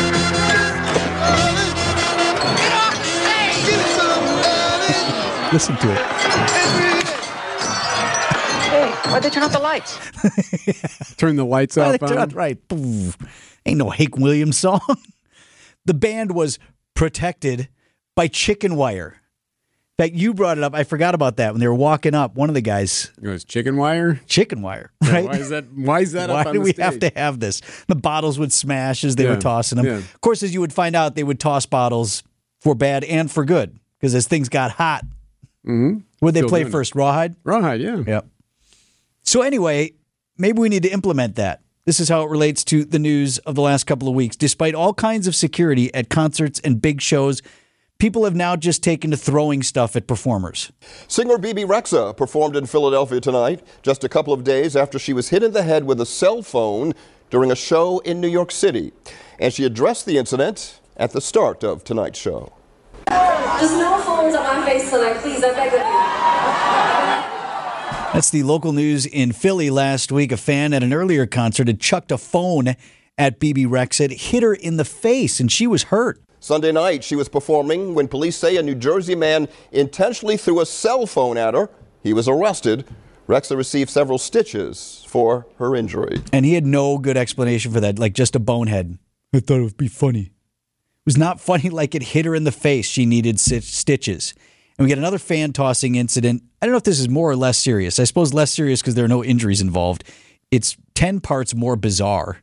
Listen 5.50 5.76
to 5.78 5.90
it. 5.90 5.98
Hey, 8.68 8.90
why'd 9.10 9.22
they 9.22 9.30
turn 9.30 9.42
off 9.44 9.52
the 9.52 9.58
lights? 9.58 9.96
Turn 11.16 11.36
the 11.36 11.44
lights 11.46 11.78
Right, 11.78 12.02
off. 12.02 12.12
on. 12.12 12.28
right. 12.30 12.58
Ain't 13.64 13.78
no 13.78 13.88
Hank 13.88 14.18
Williams 14.18 14.58
song. 14.58 14.80
the 15.86 15.94
band 15.94 16.32
was 16.32 16.58
protected 16.94 17.68
by 18.14 18.28
chicken 18.28 18.76
wire. 18.76 19.22
Fact, 19.98 20.14
you 20.14 20.32
brought 20.32 20.58
it 20.58 20.64
up. 20.64 20.74
I 20.74 20.84
forgot 20.84 21.14
about 21.16 21.38
that 21.38 21.52
when 21.52 21.60
they 21.60 21.66
were 21.66 21.74
walking 21.74 22.14
up. 22.14 22.36
One 22.36 22.48
of 22.48 22.54
the 22.54 22.60
guys, 22.60 23.10
It 23.20 23.26
was 23.28 23.44
chicken 23.44 23.76
wire. 23.76 24.20
chicken 24.26 24.62
wire, 24.62 24.92
right? 25.02 25.24
Why 25.26 25.32
is 25.36 25.48
that? 25.50 25.64
Why 25.74 26.00
is 26.00 26.12
that? 26.12 26.30
Why 26.30 26.42
up 26.42 26.46
on 26.46 26.54
do 26.54 26.60
we 26.60 26.70
stage? 26.72 26.84
have 26.84 26.98
to 27.00 27.10
have 27.16 27.40
this? 27.40 27.60
The 27.88 27.96
bottles 27.96 28.38
would 28.38 28.52
smash 28.52 29.02
as 29.02 29.16
they 29.16 29.26
were 29.26 29.36
tossing 29.36 29.76
them. 29.76 29.86
yeah. 29.86 29.96
Of 29.96 30.20
course, 30.20 30.42
as 30.44 30.54
you 30.54 30.60
would 30.60 30.72
find 30.72 30.94
out, 30.94 31.16
they 31.16 31.24
would 31.24 31.40
toss 31.40 31.66
bottles 31.66 32.22
for 32.60 32.76
bad 32.76 33.02
and 33.04 33.28
for 33.30 33.44
good 33.44 33.76
because 33.98 34.14
as 34.14 34.28
things 34.28 34.48
got 34.48 34.70
hot, 34.70 35.04
Mhm. 35.66 36.04
would 36.20 36.32
they 36.34 36.40
Still 36.40 36.48
play 36.48 36.62
it. 36.62 36.70
first? 36.70 36.94
Rawhide? 36.94 37.34
Rawhide, 37.44 37.80
yeah. 37.80 38.02
Yep. 38.06 38.26
So 39.22 39.42
anyway, 39.42 39.94
maybe 40.38 40.60
we 40.60 40.68
need 40.68 40.84
to 40.84 40.90
implement 40.90 41.34
that. 41.36 41.60
This 41.86 41.98
is 42.00 42.08
how 42.08 42.22
it 42.22 42.30
relates 42.30 42.62
to 42.64 42.84
the 42.84 42.98
news 43.00 43.38
of 43.38 43.54
the 43.56 43.62
last 43.62 43.84
couple 43.86 44.08
of 44.08 44.14
weeks. 44.14 44.36
Despite 44.36 44.74
all 44.76 44.94
kinds 44.94 45.26
of 45.26 45.34
security 45.34 45.92
at 45.92 46.08
concerts 46.08 46.60
and 46.60 46.80
big 46.80 47.00
shows, 47.00 47.42
people 47.98 48.24
have 48.24 48.34
now 48.36 48.54
just 48.54 48.82
taken 48.82 49.10
to 49.10 49.16
throwing 49.16 49.62
stuff 49.62 49.96
at 49.96 50.06
performers. 50.06 50.70
Singer 51.08 51.36
Bebe 51.36 51.64
Rexha 51.64 52.16
performed 52.16 52.54
in 52.56 52.66
Philadelphia 52.66 53.20
tonight, 53.20 53.60
just 53.82 54.04
a 54.04 54.08
couple 54.08 54.32
of 54.32 54.44
days 54.44 54.76
after 54.76 54.98
she 54.98 55.12
was 55.12 55.30
hit 55.30 55.42
in 55.42 55.52
the 55.52 55.64
head 55.64 55.84
with 55.84 56.00
a 56.00 56.06
cell 56.06 56.42
phone 56.42 56.92
during 57.30 57.50
a 57.50 57.56
show 57.56 57.98
in 58.00 58.20
New 58.20 58.28
York 58.28 58.52
City. 58.52 58.92
And 59.38 59.52
she 59.52 59.64
addressed 59.64 60.06
the 60.06 60.16
incident 60.16 60.80
at 60.96 61.10
the 61.10 61.20
start 61.20 61.64
of 61.64 61.82
tonight's 61.84 62.18
show. 62.18 62.52
Just 63.08 63.74
no 63.74 64.00
phones 64.00 64.34
on 64.34 64.44
my 64.44 64.64
face 64.64 64.90
tonight, 64.90 65.16
please. 65.16 65.42
I 65.42 65.52
beg 65.52 65.72
of 65.72 65.80
you. 65.80 65.88
That's 68.12 68.30
the 68.30 68.42
local 68.44 68.72
news 68.72 69.06
in 69.06 69.32
Philly 69.32 69.70
last 69.70 70.10
week. 70.12 70.32
A 70.32 70.36
fan 70.36 70.72
at 70.72 70.82
an 70.82 70.92
earlier 70.92 71.26
concert 71.26 71.66
had 71.66 71.80
chucked 71.80 72.12
a 72.12 72.18
phone 72.18 72.76
at 73.16 73.38
Bebe 73.38 73.64
Rexha. 73.64 74.06
It 74.06 74.12
hit 74.12 74.42
her 74.42 74.54
in 74.54 74.76
the 74.76 74.84
face, 74.84 75.40
and 75.40 75.50
she 75.50 75.66
was 75.66 75.84
hurt. 75.84 76.20
Sunday 76.40 76.72
night, 76.72 77.02
she 77.02 77.16
was 77.16 77.28
performing 77.28 77.94
when 77.94 78.08
police 78.08 78.36
say 78.36 78.56
a 78.56 78.62
New 78.62 78.74
Jersey 78.74 79.14
man 79.14 79.48
intentionally 79.72 80.36
threw 80.36 80.60
a 80.60 80.66
cell 80.66 81.06
phone 81.06 81.36
at 81.36 81.54
her. 81.54 81.68
He 82.02 82.12
was 82.12 82.28
arrested. 82.28 82.84
Rexha 83.28 83.56
received 83.56 83.90
several 83.90 84.18
stitches 84.18 85.04
for 85.06 85.46
her 85.58 85.74
injury. 85.76 86.22
And 86.32 86.46
he 86.46 86.54
had 86.54 86.64
no 86.64 86.98
good 86.98 87.16
explanation 87.16 87.72
for 87.72 87.80
that, 87.80 87.98
like 87.98 88.14
just 88.14 88.36
a 88.36 88.38
bonehead. 88.38 88.98
I 89.34 89.40
thought 89.40 89.60
it 89.60 89.64
would 89.64 89.76
be 89.76 89.88
funny. 89.88 90.20
It 90.20 91.04
was 91.04 91.18
not 91.18 91.40
funny 91.48 91.68
like 91.68 91.94
it 91.94 92.02
hit 92.02 92.24
her 92.24 92.34
in 92.34 92.44
the 92.44 92.52
face. 92.52 92.86
She 92.86 93.04
needed 93.04 93.38
stitches. 93.40 94.32
And 94.78 94.84
we 94.84 94.88
get 94.88 94.98
another 94.98 95.18
fan 95.18 95.52
tossing 95.52 95.96
incident. 95.96 96.42
I 96.62 96.66
don't 96.66 96.72
know 96.72 96.78
if 96.78 96.84
this 96.84 97.00
is 97.00 97.08
more 97.08 97.28
or 97.28 97.36
less 97.36 97.58
serious. 97.58 97.98
I 97.98 98.04
suppose 98.04 98.32
less 98.32 98.52
serious 98.52 98.80
because 98.80 98.94
there 98.94 99.04
are 99.04 99.08
no 99.08 99.24
injuries 99.24 99.60
involved. 99.60 100.04
It's 100.50 100.76
10 100.94 101.20
parts 101.20 101.54
more 101.54 101.76
bizarre. 101.76 102.38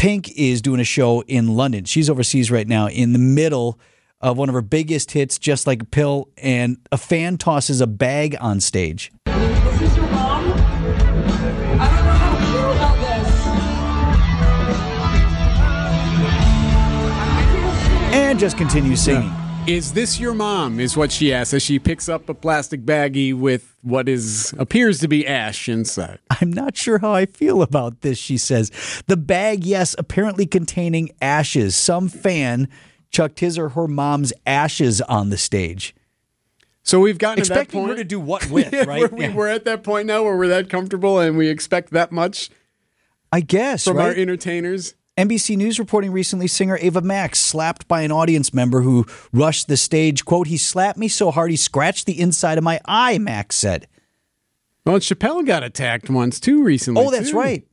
Pink 0.00 0.32
is 0.34 0.62
doing 0.62 0.80
a 0.80 0.84
show 0.84 1.20
in 1.24 1.56
London. 1.56 1.84
She's 1.84 2.08
overseas 2.08 2.50
right 2.50 2.66
now 2.66 2.88
in 2.88 3.12
the 3.12 3.18
middle 3.18 3.78
of 4.22 4.38
one 4.38 4.48
of 4.48 4.54
her 4.54 4.62
biggest 4.62 5.10
hits, 5.10 5.38
Just 5.38 5.66
Like 5.66 5.82
a 5.82 5.84
Pill, 5.84 6.30
and 6.38 6.78
a 6.90 6.96
fan 6.96 7.36
tosses 7.36 7.82
a 7.82 7.86
bag 7.86 8.34
on 8.40 8.60
stage. 8.60 9.12
Is 9.26 9.96
your 9.98 10.06
mom? 10.06 10.52
I 10.52 10.56
don't 10.56 10.66
know 12.06 12.14
how 12.14 12.34
to 12.34 12.40
feel 12.50 12.72
about 12.72 12.96
this. 12.96 13.28
And 18.14 18.38
just 18.38 18.56
continues 18.56 19.02
singing. 19.02 19.30
Is 19.66 19.92
this 19.92 20.18
your 20.18 20.34
mom? 20.34 20.80
Is 20.80 20.96
what 20.96 21.12
she 21.12 21.32
asks 21.32 21.54
as 21.54 21.62
she 21.62 21.78
picks 21.78 22.08
up 22.08 22.28
a 22.28 22.34
plastic 22.34 22.84
baggie 22.84 23.32
with 23.34 23.76
what 23.82 24.08
is 24.08 24.52
appears 24.58 24.98
to 25.00 25.08
be 25.08 25.24
ash 25.26 25.68
inside. 25.68 26.18
I'm 26.40 26.52
not 26.52 26.76
sure 26.76 26.98
how 26.98 27.12
I 27.12 27.26
feel 27.26 27.62
about 27.62 28.00
this, 28.00 28.18
she 28.18 28.36
says. 28.36 28.72
The 29.06 29.16
bag, 29.16 29.64
yes, 29.64 29.94
apparently 29.98 30.46
containing 30.46 31.10
ashes. 31.22 31.76
Some 31.76 32.08
fan 32.08 32.68
chucked 33.10 33.40
his 33.40 33.58
or 33.58 33.70
her 33.70 33.86
mom's 33.86 34.32
ashes 34.44 35.00
on 35.02 35.30
the 35.30 35.38
stage. 35.38 35.94
So 36.82 36.98
we've 36.98 37.18
gotten 37.18 37.44
to 37.44 37.48
that 37.50 37.54
Expecting 37.60 37.80
point. 37.80 37.90
her 37.90 37.96
to 37.96 38.04
do 38.04 38.18
what 38.18 38.46
with, 38.50 38.72
Yeah, 38.72 38.84
right? 38.84 39.12
We're, 39.12 39.20
Yeah. 39.20 39.34
we're 39.34 39.48
at 39.48 39.64
that 39.66 39.84
point 39.84 40.06
now 40.06 40.24
where 40.24 40.36
we're 40.36 40.48
that 40.48 40.68
comfortable 40.68 41.20
and 41.20 41.36
we 41.36 41.48
expect 41.48 41.90
that 41.90 42.10
much. 42.10 42.50
I 43.30 43.40
guess 43.40 43.84
from 43.84 43.98
right? 43.98 44.06
our 44.08 44.14
entertainers. 44.14 44.94
NBC 45.18 45.56
News 45.56 45.78
reporting 45.78 46.12
recently 46.12 46.46
singer 46.46 46.78
Ava 46.80 47.02
Max 47.02 47.38
slapped 47.40 47.86
by 47.88 48.02
an 48.02 48.12
audience 48.12 48.54
member 48.54 48.80
who 48.80 49.04
rushed 49.32 49.68
the 49.68 49.76
stage. 49.76 50.24
Quote, 50.24 50.46
he 50.46 50.56
slapped 50.56 50.98
me 50.98 51.08
so 51.08 51.30
hard 51.30 51.50
he 51.50 51.56
scratched 51.56 52.06
the 52.06 52.18
inside 52.18 52.56
of 52.58 52.64
my 52.64 52.80
eye, 52.86 53.18
Max 53.18 53.56
said. 53.56 53.86
Well, 54.86 54.98
Chappelle 54.98 55.44
got 55.44 55.62
attacked 55.62 56.08
once 56.08 56.40
too 56.40 56.62
recently. 56.62 57.02
Oh, 57.04 57.10
that's 57.10 57.30
too. 57.32 57.38
right. 57.38 57.66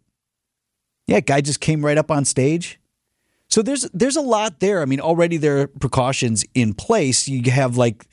Yeah, 1.05 1.21
guy 1.21 1.39
just 1.39 1.61
came 1.61 1.85
right 1.85 1.97
up 1.97 2.11
on 2.11 2.25
stage. 2.25 2.79
So 3.49 3.61
there's 3.61 3.83
there's 3.93 4.17
a 4.17 4.21
lot 4.21 4.59
there. 4.59 4.81
I 4.81 4.85
mean, 4.85 4.99
already 4.99 5.37
there 5.37 5.59
are 5.61 5.67
precautions 5.67 6.43
in 6.53 6.73
place. 6.73 7.29
You 7.29 7.49
have 7.49 7.77
like 7.77 8.05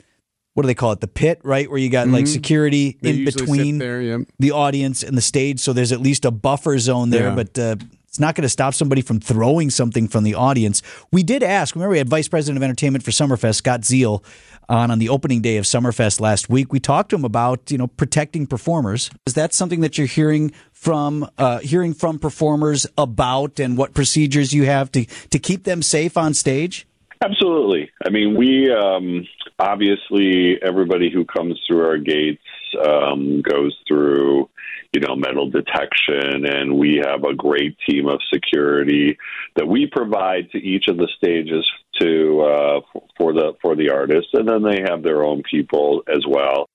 what 0.52 0.62
do 0.62 0.68
they 0.68 0.74
call 0.76 0.92
it? 0.92 1.00
The 1.00 1.08
pit, 1.08 1.40
right? 1.42 1.68
Where 1.68 1.78
you 1.80 1.90
got 1.90 2.06
like 2.06 2.26
Mhm. 2.26 2.32
security 2.32 2.96
They 3.02 3.10
in 3.18 3.24
between 3.24 3.78
there, 3.78 4.00
yeah. 4.00 4.18
the 4.38 4.52
audience 4.52 5.02
and 5.02 5.16
the 5.18 5.20
stage. 5.22 5.58
So 5.58 5.72
there's 5.72 5.90
at 5.90 6.00
least 6.00 6.24
a 6.24 6.30
buffer 6.30 6.78
zone 6.78 7.10
there, 7.10 7.30
Yeah. 7.30 7.34
but 7.34 7.58
uh, 7.58 7.74
it's 8.14 8.20
not 8.20 8.36
going 8.36 8.44
to 8.44 8.48
stop 8.48 8.74
somebody 8.74 9.02
from 9.02 9.18
throwing 9.18 9.70
something 9.70 10.06
from 10.06 10.22
the 10.22 10.36
audience. 10.36 10.82
We 11.10 11.24
did 11.24 11.42
ask. 11.42 11.74
Remember, 11.74 11.90
we 11.90 11.98
had 11.98 12.08
Vice 12.08 12.28
President 12.28 12.56
of 12.56 12.62
Entertainment 12.62 13.02
for 13.02 13.10
Summerfest, 13.10 13.56
Scott 13.56 13.84
Zeal, 13.84 14.22
on 14.68 14.92
on 14.92 15.00
the 15.00 15.08
opening 15.08 15.42
day 15.42 15.56
of 15.56 15.64
Summerfest 15.64 16.20
last 16.20 16.48
week. 16.48 16.72
We 16.72 16.78
talked 16.78 17.10
to 17.10 17.16
him 17.16 17.24
about 17.24 17.72
you 17.72 17.76
know 17.76 17.88
protecting 17.88 18.46
performers. 18.46 19.10
Is 19.26 19.34
that 19.34 19.52
something 19.52 19.80
that 19.80 19.98
you're 19.98 20.06
hearing 20.06 20.52
from 20.70 21.28
uh, 21.38 21.58
hearing 21.58 21.92
from 21.92 22.20
performers 22.20 22.86
about, 22.96 23.58
and 23.58 23.76
what 23.76 23.94
procedures 23.94 24.52
you 24.52 24.62
have 24.62 24.92
to 24.92 25.06
to 25.30 25.40
keep 25.40 25.64
them 25.64 25.82
safe 25.82 26.16
on 26.16 26.34
stage? 26.34 26.86
Absolutely. 27.20 27.90
I 28.06 28.10
mean, 28.10 28.36
we 28.36 28.72
um, 28.72 29.26
obviously 29.58 30.62
everybody 30.62 31.10
who 31.12 31.24
comes 31.24 31.60
through 31.66 31.84
our 31.84 31.98
gates 31.98 32.44
um, 32.80 33.42
goes 33.42 33.76
through, 33.88 34.48
you 34.94 35.00
know, 35.00 35.16
metal 35.16 35.50
detection, 35.50 36.46
and 36.46 36.78
we 36.78 37.02
have 37.04 37.24
a 37.24 37.34
great 37.34 37.76
team 37.88 38.06
of 38.06 38.20
security 38.32 39.18
that 39.56 39.66
we 39.66 39.88
provide 39.90 40.48
to 40.52 40.58
each 40.58 40.86
of 40.86 40.98
the 40.98 41.08
stages 41.16 41.68
to 42.00 42.40
uh, 42.42 42.80
for 43.18 43.32
the 43.32 43.54
for 43.60 43.74
the 43.74 43.90
artists, 43.90 44.30
and 44.34 44.48
then 44.48 44.62
they 44.62 44.82
have 44.88 45.02
their 45.02 45.24
own 45.24 45.42
people 45.50 46.02
as 46.08 46.24
well. 46.28 46.70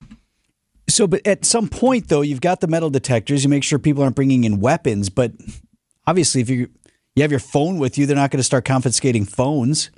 So, 0.89 1.07
but 1.07 1.25
at 1.25 1.45
some 1.45 1.69
point 1.69 2.09
though, 2.09 2.21
you've 2.21 2.41
got 2.41 2.59
the 2.59 2.67
metal 2.67 2.89
detectors. 2.89 3.43
You 3.43 3.49
make 3.49 3.63
sure 3.63 3.79
people 3.79 4.03
aren't 4.03 4.17
bringing 4.17 4.43
in 4.43 4.59
weapons. 4.59 5.09
But 5.09 5.31
obviously, 6.05 6.41
if 6.41 6.49
you 6.49 6.69
you 7.15 7.21
have 7.21 7.31
your 7.31 7.39
phone 7.39 7.79
with 7.79 7.97
you, 7.97 8.05
they're 8.05 8.17
not 8.17 8.31
going 8.31 8.39
to 8.39 8.43
start 8.43 8.65
confiscating 8.65 9.23
phones. 9.23 9.91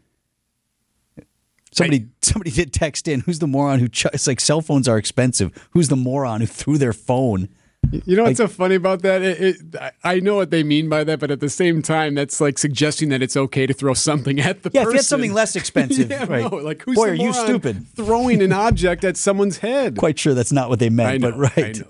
Somebody 1.72 2.08
somebody 2.22 2.52
did 2.52 2.72
text 2.72 3.08
in. 3.08 3.22
Who's 3.22 3.40
the 3.40 3.48
moron 3.48 3.80
who? 3.80 3.88
Ch- 3.88 4.06
it's 4.14 4.28
like 4.28 4.40
cell 4.40 4.62
phones 4.62 4.88
are 4.88 5.00
expensive. 5.00 5.70
Who's 5.72 5.88
the 5.88 5.96
moron 5.96 6.42
who 6.42 6.48
threw 6.48 6.78
their 6.78 6.94
phone? 6.94 7.50
You 7.90 8.16
know 8.16 8.24
what's 8.24 8.38
so 8.38 8.48
funny 8.48 8.76
about 8.76 9.02
that? 9.02 9.22
It, 9.22 9.42
it, 9.42 9.94
I- 10.04 10.20
know 10.20 10.36
what 10.36 10.52
they 10.52 10.64
mean 10.64 10.88
by 10.88 11.04
that, 11.04 11.20
but 11.20 11.32
at 11.32 11.40
the 11.40 11.50
same 11.50 11.82
time, 11.82 12.16
that's 12.16 12.40
like 12.40 12.58
suggesting 12.58 13.10
that 13.10 13.22
it's 13.22 13.36
okay 13.36 13.66
to 13.66 13.74
throw 13.74 13.94
something 13.94 14.40
at 14.40 14.64
the 14.64 14.70
Yeah, 14.74 14.82
if 14.82 14.86
person. 14.86 14.92
you 14.94 14.98
had 14.98 15.06
something 15.06 15.34
less 15.34 15.56
expensive, 15.58 16.10
yeah, 16.10 16.26
right. 16.26 16.50
no, 16.50 16.58
like 16.58 16.84
who's 16.84 16.96
Boy, 16.96 17.10
are 17.10 17.14
you 17.14 17.34
stupid. 17.34 17.86
Throwing 17.96 18.42
an 18.42 18.54
object 18.68 19.04
at 19.04 19.18
someone's 19.18 19.58
head. 19.58 19.98
Quite 19.98 20.20
sure 20.20 20.34
that's 20.34 20.52
not 20.52 20.70
what 20.70 20.80
they 20.80 20.90
meant, 20.90 21.10
I 21.10 21.18
know, 21.18 21.32
but 21.32 21.38
right. 21.58 21.76
I 21.78 21.80
know. 21.80 21.88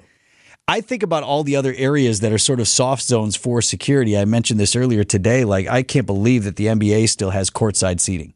I 0.68 0.80
think 0.82 1.04
about 1.04 1.24
all 1.24 1.44
the 1.44 1.56
other 1.58 1.74
areas 1.76 2.22
that 2.22 2.32
are 2.32 2.38
sort 2.38 2.62
of 2.62 2.68
soft 2.68 3.04
zones 3.04 3.36
for 3.36 3.62
security. 3.62 4.18
I 4.18 4.24
mentioned 4.26 4.60
this 4.60 4.76
earlier 4.76 5.04
today. 5.04 5.44
Like, 5.44 5.68
I 5.68 5.84
can't 5.84 6.06
believe 6.08 6.46
that 6.46 6.56
the 6.56 6.68
NBA 6.68 7.10
still 7.10 7.32
has 7.32 7.50
courtside 7.50 8.00
seating. 8.00 8.34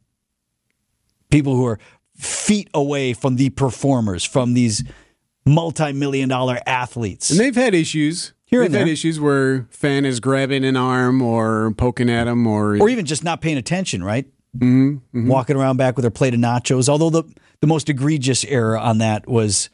People 1.31 1.55
who 1.55 1.65
are 1.65 1.79
feet 2.15 2.69
away 2.73 3.13
from 3.13 3.37
the 3.37 3.49
performers, 3.51 4.25
from 4.25 4.53
these 4.53 4.83
multi 5.45 5.93
million 5.93 6.29
dollar 6.29 6.59
athletes. 6.65 7.29
And 7.31 7.39
they've 7.39 7.55
had 7.55 7.73
issues. 7.73 8.33
Here 8.45 8.59
they've 8.61 8.67
and 8.67 8.75
had 8.75 8.85
there. 8.87 8.93
issues 8.93 9.19
where 9.19 9.67
fan 9.71 10.05
is 10.05 10.19
grabbing 10.19 10.63
an 10.63 10.77
arm 10.77 11.21
or 11.21 11.73
poking 11.77 12.09
at 12.09 12.27
him 12.27 12.45
or 12.47 12.77
or 12.77 12.89
even 12.89 13.05
just 13.05 13.23
not 13.23 13.41
paying 13.41 13.57
attention, 13.57 14.03
right? 14.03 14.25
Mm-hmm, 14.57 15.27
Walking 15.27 15.57
around 15.57 15.77
back 15.77 15.97
with 15.97 16.03
their 16.03 16.11
plate 16.11 16.33
of 16.33 16.39
nachos. 16.39 16.87
Although 16.87 17.09
the, 17.09 17.23
the 17.59 17.67
most 17.67 17.89
egregious 17.89 18.45
error 18.45 18.77
on 18.77 18.99
that 18.99 19.27
was 19.27 19.69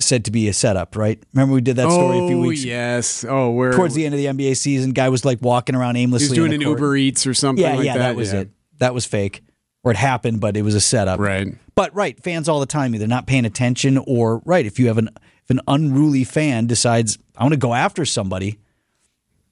said 0.00 0.24
to 0.24 0.30
be 0.32 0.48
a 0.48 0.52
setup, 0.52 0.96
right? 0.96 1.22
Remember 1.32 1.54
we 1.54 1.60
did 1.60 1.76
that 1.76 1.90
story 1.90 2.18
a 2.18 2.26
few 2.28 2.38
Oh, 2.38 2.48
weeks 2.48 2.64
yes. 2.64 3.24
Oh, 3.28 3.50
where 3.50 3.72
towards 3.72 3.94
the 3.94 4.04
end 4.04 4.14
of 4.14 4.18
the 4.18 4.26
NBA 4.26 4.56
season, 4.56 4.92
guy 4.92 5.08
was 5.10 5.24
like 5.24 5.40
walking 5.42 5.74
around 5.76 5.96
aimlessly. 5.96 6.28
he's 6.28 6.34
doing 6.34 6.52
in 6.52 6.60
an 6.60 6.66
court. 6.66 6.78
Uber 6.78 6.96
Eats 6.96 7.26
or 7.26 7.34
something 7.34 7.64
Yeah, 7.64 7.74
like 7.76 7.84
yeah, 7.86 7.92
that. 7.94 7.98
that 7.98 8.16
was 8.16 8.32
yeah. 8.32 8.40
it. 8.40 8.50
That 8.78 8.94
was 8.94 9.04
fake, 9.06 9.42
or 9.84 9.90
it 9.92 9.96
happened, 9.96 10.40
but 10.40 10.56
it 10.56 10.62
was 10.62 10.74
a 10.74 10.80
setup. 10.80 11.20
Right. 11.20 11.48
But 11.74 11.94
right, 11.94 12.20
fans 12.22 12.48
all 12.48 12.60
the 12.60 12.66
time 12.66 12.94
either 12.94 13.06
not 13.06 13.26
paying 13.26 13.44
attention 13.44 13.98
or 14.06 14.42
right. 14.44 14.66
If 14.66 14.78
you 14.78 14.88
have 14.88 14.98
an 14.98 15.10
if 15.44 15.50
an 15.50 15.60
unruly 15.68 16.24
fan 16.24 16.66
decides 16.66 17.18
I 17.36 17.42
want 17.44 17.52
to 17.54 17.58
go 17.58 17.72
after 17.74 18.04
somebody, 18.04 18.58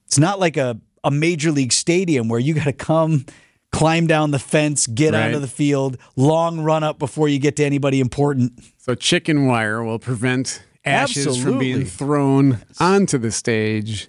it's 0.05 0.19
not 0.19 0.39
like 0.39 0.57
a 0.57 0.79
a 1.03 1.11
major 1.11 1.51
league 1.51 1.71
stadium 1.71 2.27
where 2.27 2.39
you 2.39 2.53
got 2.53 2.65
to 2.65 2.73
come. 2.73 3.25
Climb 3.69 4.07
down 4.07 4.31
the 4.31 4.39
fence, 4.39 4.87
get 4.87 5.13
Right. 5.13 5.25
onto 5.25 5.39
the 5.39 5.47
field, 5.47 5.97
long 6.15 6.61
run 6.61 6.83
up 6.85 6.97
before 6.97 7.27
you 7.27 7.37
get 7.37 7.57
to 7.57 7.65
anybody 7.65 7.99
important. 7.99 8.53
So 8.77 8.95
chicken 8.95 9.45
wire 9.45 9.83
will 9.83 9.99
prevent 9.99 10.63
ashes 10.85 11.43
from 11.43 11.59
being 11.59 11.83
thrown 11.85 12.59
onto 12.79 13.17
the 13.17 13.29
stage. 13.29 14.07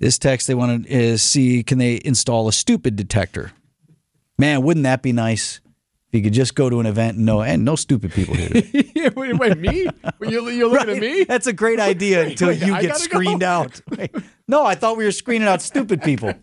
This 0.00 0.18
text 0.18 0.48
they 0.48 0.54
want 0.54 0.86
to 0.88 1.14
uh, 1.14 1.16
see 1.18 1.62
can 1.62 1.78
they 1.78 2.00
install 2.04 2.48
a 2.48 2.52
stupid 2.52 2.96
detector? 2.96 3.52
Man, 4.38 4.62
wouldn't 4.62 4.84
that 4.84 5.02
be 5.02 5.12
nice? 5.12 5.60
If 6.10 6.14
you 6.18 6.22
could 6.22 6.32
just 6.32 6.54
go 6.54 6.70
to 6.70 6.80
an 6.80 6.86
event 6.86 7.16
and 7.16 7.26
know, 7.26 7.42
and 7.42 7.64
no 7.64 7.76
stupid 7.76 8.12
people 8.12 8.34
here. 8.34 8.62
Yeah, 8.98 9.10
wait, 9.14 9.38
wait, 9.38 9.58
me? 9.58 9.86
You're, 10.20 10.50
you're 10.50 10.68
looking 10.68 10.96
at 10.96 11.00
me? 11.00 11.22
That's 11.24 11.46
a 11.46 11.52
great 11.52 11.78
idea 11.78 12.26
until 12.26 12.48
wait, 12.48 12.62
you 12.62 12.74
I 12.74 12.82
get 12.82 12.96
screened 12.96 13.40
go. 13.42 13.46
out. 13.46 13.80
Wait. 13.96 14.10
No, 14.48 14.66
I 14.66 14.74
thought 14.74 14.96
we 14.96 15.04
were 15.04 15.12
screening 15.12 15.46
out 15.46 15.62
stupid 15.62 16.02
people. 16.02 16.34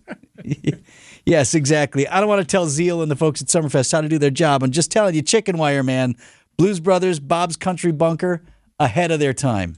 yes, 1.25 1.53
exactly. 1.53 2.08
I 2.08 2.21
don't 2.21 2.29
want 2.29 2.39
to 2.39 2.47
tell 2.47 2.67
Zeal 2.67 3.01
and 3.01 3.12
the 3.12 3.15
folks 3.17 3.41
at 3.41 3.49
Summerfest 3.49 3.91
how 3.91 3.99
to 3.99 4.08
do 4.08 4.17
their 4.17 4.29
job. 4.29 4.63
I'm 4.63 4.71
just 4.71 4.89
telling 4.89 5.15
you, 5.15 5.21
Chicken 5.21 5.58
Wire, 5.58 5.84
man. 5.84 6.15
Blues 6.55 6.79
Brothers, 6.79 7.19
Bob's 7.19 7.58
Country 7.58 7.91
Bunker, 7.91 8.41
ahead 8.79 9.12
of 9.12 9.19
their 9.19 9.34
time. 9.34 9.75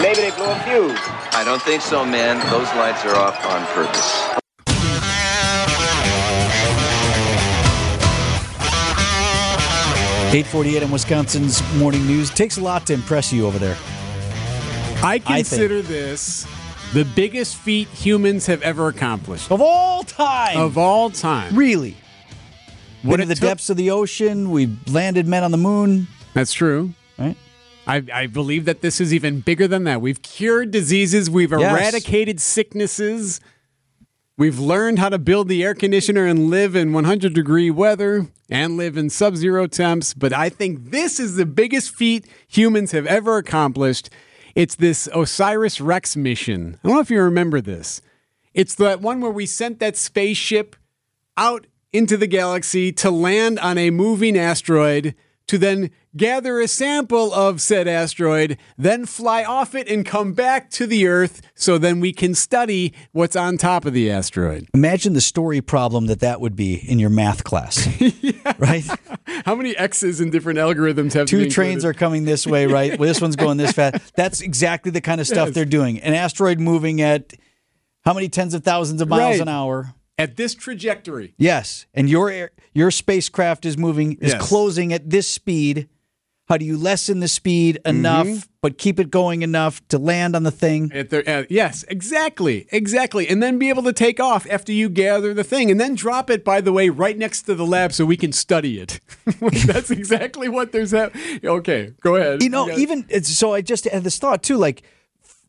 Maybe 0.00 0.16
they 0.20 0.32
blew 0.32 0.44
a 0.44 0.58
fuse. 0.64 0.98
I 1.32 1.44
don't 1.46 1.62
think 1.62 1.80
so, 1.80 2.04
man. 2.04 2.38
Those 2.50 2.68
lights 2.74 3.06
are 3.06 3.16
off 3.16 3.42
on 3.46 3.64
purpose. 3.68 4.43
Eight 10.34 10.46
forty-eight 10.46 10.82
in 10.82 10.90
Wisconsin's 10.90 11.62
morning 11.74 12.04
news 12.08 12.28
takes 12.28 12.56
a 12.56 12.60
lot 12.60 12.88
to 12.88 12.92
impress 12.92 13.32
you 13.32 13.46
over 13.46 13.56
there. 13.56 13.76
I 15.00 15.22
consider 15.24 15.80
this 15.80 16.44
the 16.92 17.04
biggest 17.04 17.54
feat 17.56 17.86
humans 17.86 18.44
have 18.46 18.60
ever 18.62 18.88
accomplished. 18.88 19.52
Of 19.52 19.60
all 19.60 20.02
time. 20.02 20.58
Of 20.58 20.76
all 20.76 21.10
time. 21.10 21.54
Really? 21.54 21.96
What 23.02 23.20
it 23.20 23.28
the 23.28 23.36
took- 23.36 23.42
depths 23.42 23.70
of 23.70 23.76
the 23.76 23.92
ocean. 23.92 24.50
We 24.50 24.76
landed 24.88 25.28
men 25.28 25.44
on 25.44 25.52
the 25.52 25.56
moon. 25.56 26.08
That's 26.32 26.52
true. 26.52 26.94
Right? 27.16 27.36
I, 27.86 28.02
I 28.12 28.26
believe 28.26 28.64
that 28.64 28.80
this 28.80 29.00
is 29.00 29.14
even 29.14 29.38
bigger 29.40 29.68
than 29.68 29.84
that. 29.84 30.00
We've 30.00 30.20
cured 30.20 30.72
diseases, 30.72 31.30
we've 31.30 31.52
Yes. 31.52 31.60
eradicated 31.60 32.40
sicknesses, 32.40 33.40
we've 34.36 34.58
learned 34.58 34.98
how 34.98 35.08
to 35.08 35.18
build 35.18 35.48
the 35.48 35.62
air 35.62 35.74
conditioner 35.74 36.26
and 36.26 36.50
live 36.50 36.74
in 36.74 36.92
100 36.92 37.32
degree 37.34 37.70
weather 37.70 38.26
and 38.50 38.76
live 38.76 38.96
in 38.96 39.10
sub 39.10 39.36
zero 39.36 39.66
temps. 39.66 40.14
But 40.14 40.32
I 40.32 40.48
think 40.48 40.90
this 40.90 41.20
is 41.20 41.36
the 41.36 41.46
biggest 41.46 41.94
feat 41.94 42.26
humans 42.48 42.92
have 42.92 43.06
ever 43.06 43.36
accomplished. 43.36 44.10
It's 44.54 44.76
this 44.76 45.08
OSIRIS-REx 45.12 46.16
mission. 46.16 46.78
I 46.82 46.88
don't 46.88 46.96
know 46.96 47.00
if 47.00 47.10
you 47.10 47.20
remember 47.20 47.60
this. 47.60 48.00
It's 48.52 48.74
that 48.76 49.00
one 49.00 49.20
where 49.20 49.32
we 49.32 49.46
sent 49.46 49.80
that 49.80 49.96
spaceship 49.96 50.76
out 51.36 51.66
into 51.92 52.16
the 52.16 52.28
galaxy 52.28 52.92
to 52.92 53.10
land 53.10 53.58
on 53.58 53.78
a 53.78 53.90
moving 53.90 54.38
asteroid 54.38 55.14
to 55.46 55.58
then 55.58 55.90
gather 56.16 56.58
a 56.60 56.66
sample 56.68 57.32
of 57.34 57.60
said 57.60 57.86
asteroid, 57.86 58.56
then 58.78 59.04
fly 59.04 59.44
off 59.44 59.74
it 59.74 59.88
and 59.88 60.06
come 60.06 60.32
back 60.32 60.70
to 60.70 60.86
the 60.86 61.06
Earth 61.06 61.42
so 61.54 61.76
then 61.76 62.00
we 62.00 62.12
can 62.12 62.34
study 62.34 62.94
what's 63.12 63.36
on 63.36 63.58
top 63.58 63.84
of 63.84 63.92
the 63.92 64.10
asteroid. 64.10 64.66
Imagine 64.72 65.12
the 65.12 65.20
story 65.20 65.60
problem 65.60 66.06
that 66.06 66.20
that 66.20 66.40
would 66.40 66.56
be 66.56 66.74
in 66.74 66.98
your 66.98 67.10
math 67.10 67.44
class, 67.44 67.86
right? 68.58 68.84
How 69.44 69.54
many 69.54 69.76
X's 69.76 70.20
in 70.20 70.30
different 70.30 70.58
algorithms 70.58 71.12
have 71.12 71.26
Two 71.26 71.50
trains 71.50 71.84
are 71.84 71.92
coming 71.94 72.24
this 72.24 72.46
way, 72.46 72.66
right? 72.66 72.98
Well, 72.98 73.06
this 73.08 73.20
one's 73.20 73.36
going 73.36 73.58
this 73.58 73.72
fast. 73.80 74.14
That's 74.16 74.40
exactly 74.40 74.90
the 74.92 75.00
kind 75.00 75.20
of 75.20 75.26
stuff 75.26 75.48
Yes. 75.48 75.54
they're 75.54 75.64
doing. 75.64 75.98
An 76.00 76.14
asteroid 76.14 76.58
moving 76.60 77.00
at 77.02 77.34
how 78.04 78.14
many 78.14 78.28
tens 78.28 78.54
of 78.54 78.62
thousands 78.64 79.00
of 79.02 79.08
miles 79.08 79.34
Right. 79.34 79.40
an 79.42 79.48
hour? 79.48 79.94
At 80.16 80.36
this 80.36 80.54
trajectory. 80.54 81.34
Yes, 81.38 81.86
and 81.92 82.08
your 82.08 82.30
air, 82.30 82.50
your 82.72 82.90
spacecraft 82.92 83.66
is 83.66 83.76
moving 83.76 84.12
is 84.20 84.32
Yes. 84.32 84.42
closing 84.42 84.92
at 84.92 85.10
this 85.10 85.26
speed. 85.26 85.88
How 86.46 86.58
do 86.58 86.64
you 86.66 86.76
lessen 86.76 87.20
the 87.20 87.26
speed 87.26 87.80
enough, 87.86 88.26
Mhm. 88.26 88.46
but 88.60 88.76
keep 88.76 89.00
it 89.00 89.10
going 89.10 89.40
enough 89.42 89.80
to 89.88 89.98
land 89.98 90.36
on 90.36 90.42
the 90.42 90.50
thing? 90.50 90.88
The, 90.88 91.24
uh, 91.26 91.44
yes, 91.48 91.84
exactly, 91.88 92.66
exactly, 92.70 93.26
and 93.28 93.42
then 93.42 93.58
be 93.58 93.70
able 93.70 93.82
to 93.84 93.94
take 93.94 94.20
off 94.20 94.46
after 94.50 94.70
you 94.70 94.88
gather 94.90 95.32
the 95.34 95.42
thing, 95.42 95.70
and 95.70 95.80
then 95.80 95.94
drop 95.94 96.28
it. 96.30 96.44
By 96.44 96.60
the 96.60 96.70
way, 96.72 96.90
right 96.90 97.16
next 97.16 97.42
to 97.46 97.54
the 97.54 97.64
lab, 97.66 97.92
so 97.94 98.04
we 98.04 98.18
can 98.18 98.30
study 98.30 98.78
it. 98.78 99.00
That's 99.66 99.90
exactly 99.90 100.48
what 100.50 100.70
there's. 100.70 100.90
Hap- 100.90 101.16
okay, 101.42 101.92
go 102.02 102.16
ahead. 102.16 102.42
You 102.42 102.50
know, 102.50 102.66
got- 102.68 102.78
even 102.78 103.06
so, 103.24 103.54
I 103.54 103.62
just 103.62 103.86
had 103.86 104.04
this 104.04 104.18
thought 104.18 104.42
too. 104.42 104.58
Like 104.58 104.82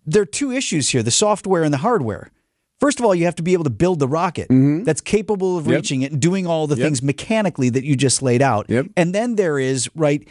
there 0.08 0.22
are 0.22 0.26
two 0.26 0.52
issues 0.54 0.90
here: 0.90 1.04
the 1.04 1.12
software 1.12 1.62
and 1.64 1.74
the 1.74 1.80
hardware. 1.80 2.32
First 2.80 3.00
of 3.00 3.06
all, 3.06 3.16
you 3.16 3.26
have 3.26 3.36
to 3.36 3.44
be 3.44 3.54
able 3.54 3.64
to 3.64 3.70
build 3.70 4.00
the 4.00 4.08
rocket 4.08 4.48
that's 4.86 5.02
capable 5.02 5.58
of 5.58 5.64
Mm-hmm. 5.64 5.72
Yep. 5.72 5.78
reaching 5.82 6.02
it 6.02 6.12
and 6.12 6.22
doing 6.22 6.46
all 6.46 6.68
the 6.68 6.76
Yep. 6.76 6.86
things 6.86 7.02
mechanically 7.02 7.70
that 7.70 7.84
you 7.86 7.96
just 7.96 8.22
laid 8.22 8.42
out. 8.42 8.66
Yep. 8.70 8.88
And 8.98 9.16
then 9.16 9.36
there 9.36 9.58
is 9.60 9.90
right. 9.96 10.28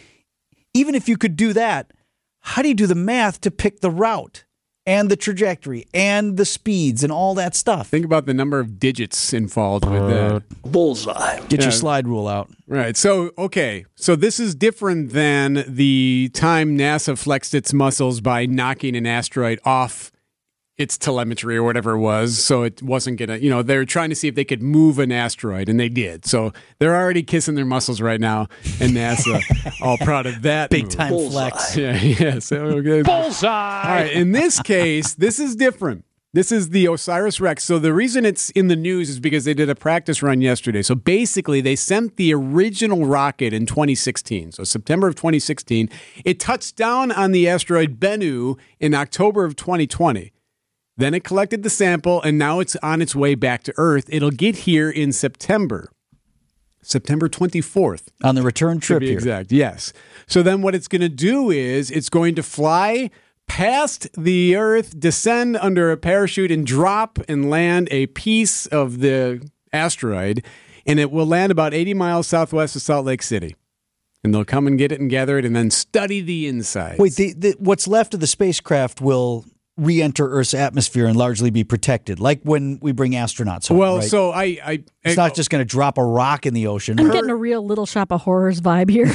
Even 0.75 0.95
if 0.95 1.09
you 1.09 1.17
could 1.17 1.37
do 1.37 1.53
that, 1.55 1.93
how 2.41 2.61
do 2.63 2.69
you 2.69 2.75
do 2.75 2.87
the 2.87 2.95
math 2.95 3.41
to 3.43 3.51
pick 3.51 3.81
the 3.81 3.91
route 3.91 4.45
and 4.87 5.11
the 5.11 5.17
trajectory 5.17 5.87
and 5.95 6.37
the 6.37 6.45
speeds 6.45 7.03
and 7.03 7.11
all 7.11 7.35
that 7.37 7.55
stuff? 7.55 7.89
Think 7.89 8.05
about 8.05 8.27
the 8.27 8.35
number 8.35 8.61
of 8.61 8.79
digits 8.79 9.33
involved 9.33 9.87
with 9.89 10.09
that. 10.11 10.43
Bullseye. 10.63 11.41
Get 11.49 11.61
Yeah. 11.61 11.67
your 11.67 11.73
slide 11.73 12.07
rule 12.07 12.29
out. 12.29 12.51
Right. 12.69 12.95
So, 12.97 13.31
okay. 13.39 13.87
So, 13.95 14.15
this 14.17 14.39
is 14.39 14.55
different 14.55 15.13
than 15.13 15.65
the 15.67 16.31
time 16.35 16.77
NASA 16.77 17.17
flexed 17.17 17.55
its 17.55 17.73
muscles 17.73 18.21
by 18.21 18.45
knocking 18.45 18.95
an 18.97 19.07
asteroid 19.07 19.59
off 19.65 20.11
its 20.77 20.99
telemetry 20.99 21.57
or 21.57 21.63
whatever 21.63 21.93
it 21.93 21.99
was. 21.99 22.39
So, 22.43 22.63
it 22.63 22.83
wasn't 22.83 23.19
going 23.19 23.29
to, 23.29 23.43
you 23.43 23.51
know, 23.51 23.63
they're 23.63 23.85
trying 23.85 24.11
to 24.11 24.17
see 24.17 24.29
if 24.29 24.35
they 24.35 24.45
could 24.45 24.63
move 24.63 24.99
an 24.99 25.13
asteroid, 25.13 25.69
and 25.69 25.79
they 25.79 25.89
did. 25.89 26.25
So, 26.25 26.53
they're 26.79 26.97
already 26.97 27.23
kissing 27.23 27.55
their 27.55 27.65
muscles 27.65 28.01
right 28.01 28.21
now, 28.21 28.49
and 28.81 28.93
NASA 28.93 29.41
all 29.83 29.99
proud 29.99 30.27
of 30.27 30.43
that. 30.43 30.71
Big 30.71 30.85
move. 30.85 30.93
time 30.93 31.11
flex. 31.13 31.77
Yeah. 31.77 31.95
Yeah. 32.15 32.39
So, 32.39 32.57
okay. 32.57 33.03
Bullseye. 33.03 33.49
All 33.49 33.91
right. 33.91 34.13
In 34.13 34.33
this 34.33 34.61
case, 34.61 35.15
this 35.15 35.41
is 35.41 35.57
different. 35.57 36.05
This 36.35 36.51
is 36.51 36.71
the 36.71 36.87
OSIRIS-REx. 36.87 37.63
So 37.63 37.79
the 37.79 37.95
reason 37.95 38.25
it's 38.27 38.51
in 38.51 38.67
the 38.67 38.75
news 38.75 39.09
is 39.09 39.21
because 39.21 39.45
they 39.45 39.55
did 39.55 39.71
a 39.71 39.77
practice 39.77 40.21
run 40.21 40.41
yesterday. 40.41 40.83
So 40.83 40.97
basically, 40.97 41.61
they 41.61 41.77
sent 41.77 42.17
the 42.17 42.35
original 42.35 43.07
rocket 43.07 43.53
in 43.53 43.67
2016. 43.67 44.51
So 44.51 44.65
September 44.65 45.07
of 45.07 45.15
2016. 45.15 45.89
It 46.25 46.41
touched 46.41 46.75
down 46.75 47.13
on 47.13 47.31
the 47.31 47.49
asteroid 47.49 48.01
Bennu 48.01 48.59
in 48.81 48.95
October 48.95 49.45
of 49.45 49.55
2020. 49.55 50.33
Then 50.97 51.13
it 51.15 51.25
collected 51.25 51.63
the 51.63 51.71
sample, 51.71 52.23
and 52.23 52.39
now 52.39 52.61
it's 52.61 52.77
on 52.77 53.03
its 53.03 53.17
way 53.17 53.35
back 53.35 53.63
to 53.65 53.75
Earth. 53.77 54.05
It'll 54.09 54.31
get 54.31 54.59
here 54.59 54.89
in 54.91 55.13
September. 55.13 55.91
September 56.83 57.29
24th. 57.29 58.09
On 58.23 58.35
the 58.35 58.43
return 58.43 58.79
To 58.81 58.87
trip 58.87 59.01
be 59.01 59.07
here. 59.07 59.15
exact, 59.15 59.51
yes. 59.51 59.93
So 60.27 60.43
then 60.43 60.63
what 60.63 60.75
it's 60.75 60.87
going 60.87 61.01
to 61.03 61.09
do 61.09 61.51
is 61.51 61.91
it's 61.91 62.11
going 62.11 62.35
to 62.37 62.43
fly 62.43 63.11
past 63.49 64.07
the 64.17 64.55
Earth, 64.57 64.99
descend 65.01 65.57
under 65.57 65.91
a 65.91 65.97
parachute, 65.97 66.51
and 66.51 66.67
drop 66.67 67.19
and 67.29 67.51
land 67.51 67.89
a 67.91 68.07
piece 68.09 68.67
of 68.67 69.01
the 69.01 69.47
asteroid. 69.73 70.45
And 70.87 71.01
it 71.01 71.11
will 71.11 71.27
land 71.27 71.51
about 71.51 71.73
80 71.75 71.95
miles 71.95 72.27
southwest 72.27 72.77
of 72.77 72.83
Salt 72.83 73.07
Lake 73.07 73.23
City. 73.23 73.57
And 74.23 74.33
they'll 74.35 74.45
come 74.45 74.67
and 74.67 74.79
get 74.79 74.93
it 74.93 75.01
and 75.01 75.11
gather 75.11 75.39
it 75.39 75.45
and 75.45 75.57
then 75.57 75.71
study 75.71 76.21
the 76.21 76.47
inside. 76.47 76.99
Wait, 76.99 77.15
the, 77.17 77.33
the, 77.33 77.55
what's 77.59 77.89
left 77.89 78.15
of 78.15 78.21
the 78.21 78.27
spacecraft 78.27 79.01
will 79.01 79.45
re-enter 79.77 80.29
Earth's 80.31 80.55
atmosphere 80.55 81.07
and 81.07 81.17
largely 81.17 81.51
be 81.51 81.65
protected, 81.65 82.21
like 82.21 82.41
when 82.43 82.79
we 82.81 82.93
bring 82.93 83.13
astronauts 83.13 83.69
home. 83.69 83.79
Well, 83.79 83.97
right? 83.99 84.05
so 84.05 84.31
I, 84.31 84.59
I 84.65 84.85
it's 85.03 85.17
not 85.17 85.35
just 85.35 85.51
going 85.51 85.61
to 85.61 85.65
drop 85.65 85.99
a 85.99 86.05
rock 86.05 86.47
in 86.47 86.55
the 86.55 86.69
ocean. 86.69 86.99
I'm 87.01 87.11
getting 87.11 87.31
a 87.31 87.37
real 87.37 87.65
Little 87.65 87.87
Shop 87.87 88.13
of 88.13 88.23
Horrors 88.23 88.61
vibe 88.61 88.89
here. 88.89 89.13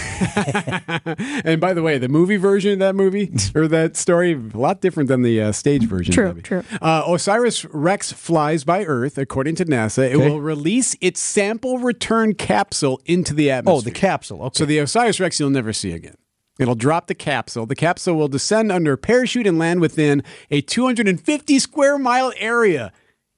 and 1.45 1.61
by 1.61 1.73
the 1.73 1.81
way, 1.81 1.97
the 1.97 2.09
movie 2.09 2.37
version 2.37 2.73
of 2.73 2.79
that 2.79 2.95
movie 2.95 3.31
or 3.55 3.67
that 3.69 3.95
story 3.95 4.33
a 4.33 4.57
lot 4.57 4.81
different 4.81 5.07
than 5.07 5.21
the 5.21 5.41
uh, 5.41 5.51
stage 5.51 5.85
version. 5.85 6.13
True, 6.13 6.27
maybe. 6.27 6.41
true. 6.41 6.63
Uh, 6.81 7.03
OSIRIS-REx 7.05 8.11
flies 8.13 8.63
by 8.63 8.83
Earth, 8.83 9.17
according 9.17 9.55
to 9.55 9.65
NASA. 9.65 10.09
It 10.09 10.15
Okay. 10.15 10.29
will 10.29 10.41
release 10.41 10.95
its 10.99 11.19
sample 11.21 11.79
return 11.79 12.33
capsule 12.33 12.99
into 13.05 13.33
the 13.33 13.49
atmosphere. 13.49 13.77
oh, 13.77 13.81
the 13.81 13.91
capsule. 13.91 14.43
Okay. 14.43 14.57
So 14.57 14.65
the 14.65 14.79
OSIRIS-REx 14.79 15.39
you'll 15.39 15.49
never 15.49 15.71
see 15.73 15.93
again. 15.93 16.15
It'll 16.59 16.75
drop 16.75 17.07
the 17.07 17.15
capsule. 17.15 17.65
The 17.65 17.75
capsule 17.75 18.15
will 18.15 18.27
descend 18.27 18.71
under 18.71 18.93
a 18.93 18.97
parachute 18.97 19.47
and 19.47 19.57
land 19.57 19.81
within 19.81 20.23
a 20.51 20.61
250 20.61 21.57
square 21.57 21.97
mile 21.97 22.33
area 22.37 22.91